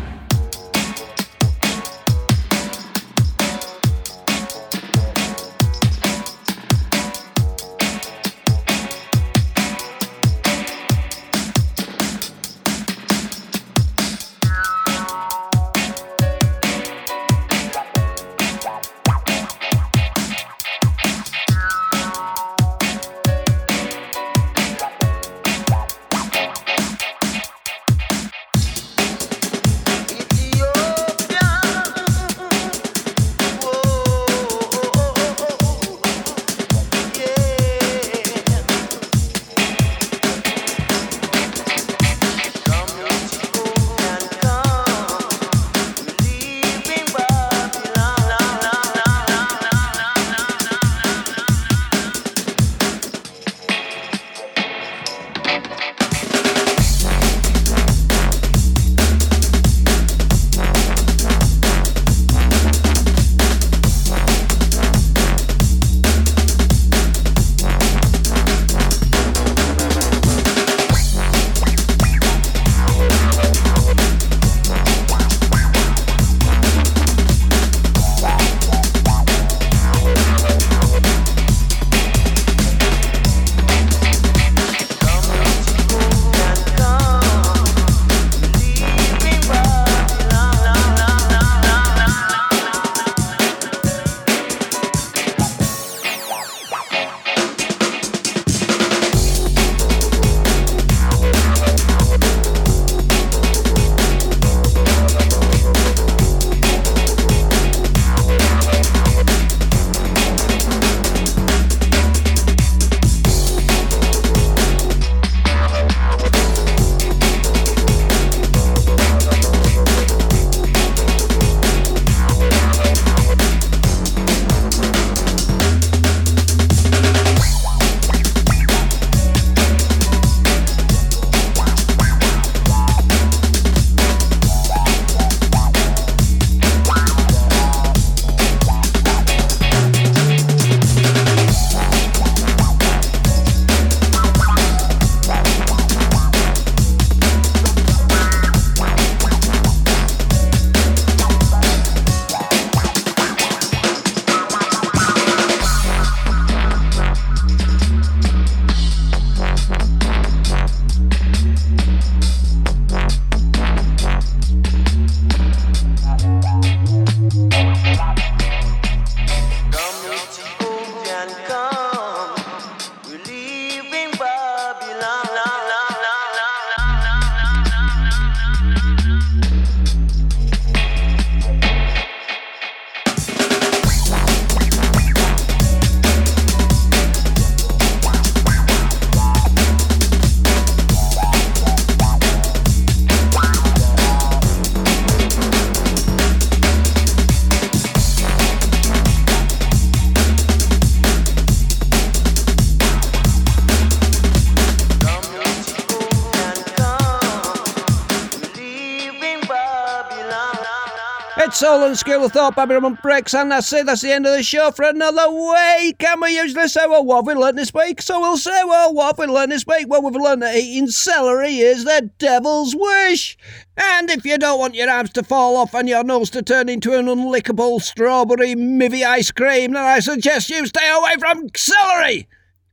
Soul 211.82 211.88
and 211.88 211.98
Skool 211.98 212.24
of 212.24 212.30
Thought, 212.30 212.54
Babylon 212.54 212.96
Breaks, 213.02 213.34
and 213.34 213.50
that's 213.50 213.72
it. 213.72 213.86
That's 213.86 214.02
the 214.02 214.12
end 214.12 214.24
of 214.24 214.36
the 214.36 214.44
show 214.44 214.70
for 214.70 214.84
another 214.84 215.28
week. 215.28 216.00
And 216.04 216.20
we 216.20 216.36
usually 216.36 216.68
say, 216.68 216.86
well, 216.86 217.04
what 217.04 217.16
have 217.16 217.26
we 217.26 217.34
learned 217.34 217.58
this 217.58 217.74
week? 217.74 218.00
So 218.00 218.20
we'll 218.20 218.36
say, 218.36 218.62
well, 218.64 218.94
what 218.94 219.06
have 219.06 219.18
we 219.18 219.26
learned 219.26 219.50
this 219.50 219.66
week? 219.66 219.86
Well, 219.88 220.00
we've 220.00 220.14
learned 220.14 220.42
that 220.42 220.54
eating 220.54 220.86
celery 220.86 221.58
is 221.58 221.82
the 221.82 222.08
devil's 222.18 222.76
wish. 222.76 223.36
And 223.76 224.10
if 224.10 224.24
you 224.24 224.38
don't 224.38 224.60
want 224.60 224.76
your 224.76 224.88
arms 224.88 225.10
to 225.14 225.24
fall 225.24 225.56
off 225.56 225.74
and 225.74 225.88
your 225.88 226.04
nose 226.04 226.30
to 226.30 226.42
turn 226.42 226.68
into 226.68 226.96
an 226.96 227.06
unlickable 227.06 227.82
strawberry 227.82 228.54
mivvy 228.54 229.04
ice 229.04 229.32
cream, 229.32 229.72
then 229.72 229.82
I 229.82 229.98
suggest 229.98 230.50
you 230.50 230.64
stay 230.66 230.88
away 230.88 231.14
from 231.18 231.48
celery. 231.56 232.28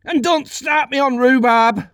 And 0.06 0.23
don't 0.23 0.48
start 0.48 0.91
me 0.91 0.99
on 0.99 1.18
rhubarb. 1.18 1.90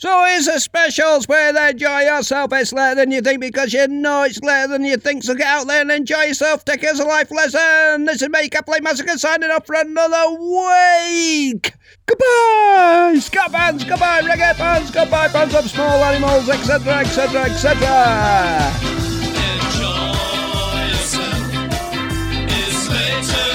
So 0.00 0.24
here's 0.26 0.46
a 0.46 0.60
specials 0.60 1.26
where 1.26 1.52
they 1.52 1.70
enjoy 1.70 2.02
yourself. 2.02 2.52
It's 2.52 2.72
later 2.72 2.94
than 2.94 3.10
you 3.10 3.20
think 3.20 3.40
because 3.40 3.72
you 3.72 3.88
know 3.88 4.22
it's 4.22 4.40
later 4.40 4.68
than 4.68 4.84
you 4.84 4.96
think. 4.96 5.24
So 5.24 5.34
get 5.34 5.48
out 5.48 5.66
there 5.66 5.80
and 5.80 5.90
enjoy 5.90 6.22
yourself. 6.22 6.64
Take 6.64 6.84
it 6.84 6.90
as 6.90 7.00
a 7.00 7.04
life 7.04 7.32
lesson. 7.32 8.04
This 8.04 8.22
is 8.22 8.28
me, 8.28 8.48
Cat 8.48 8.64
Flea 8.64 8.78
Massacre, 8.80 9.18
signing 9.18 9.50
off 9.50 9.66
for 9.66 9.74
another 9.74 10.38
week. 10.38 11.72
Goodbye, 12.06 13.18
ska 13.20 13.50
bands, 13.50 13.82
goodbye, 13.82 14.22
reggae 14.22 14.56
bands, 14.56 14.92
goodbye, 14.92 15.32
bands 15.32 15.56
of 15.56 15.68
small 15.68 16.04
animals, 16.04 16.48
etc., 16.48 16.98
etc., 16.98 17.46
etc. 17.46 19.08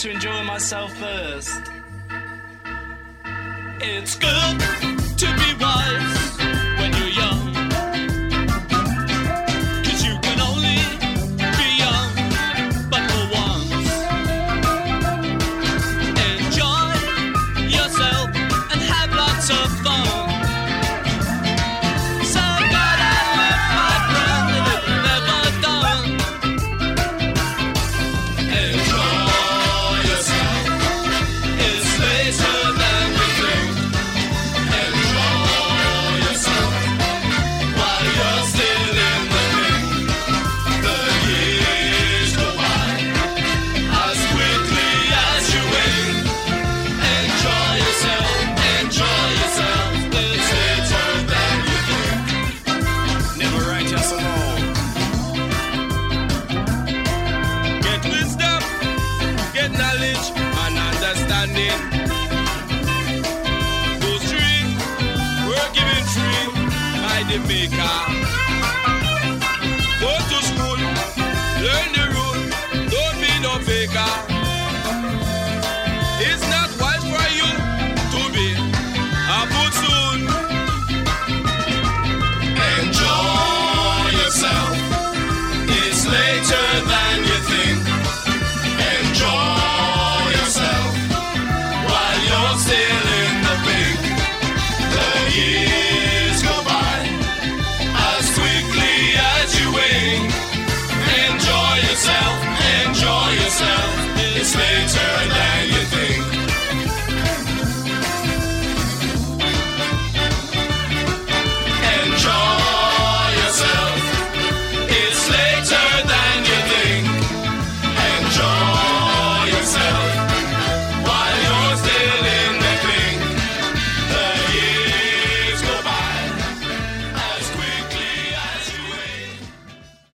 to 0.00 0.10
enjoy 0.10 0.42
myself 0.44 0.96
first. 0.96 1.60
It's 3.82 4.14
good 4.16 4.99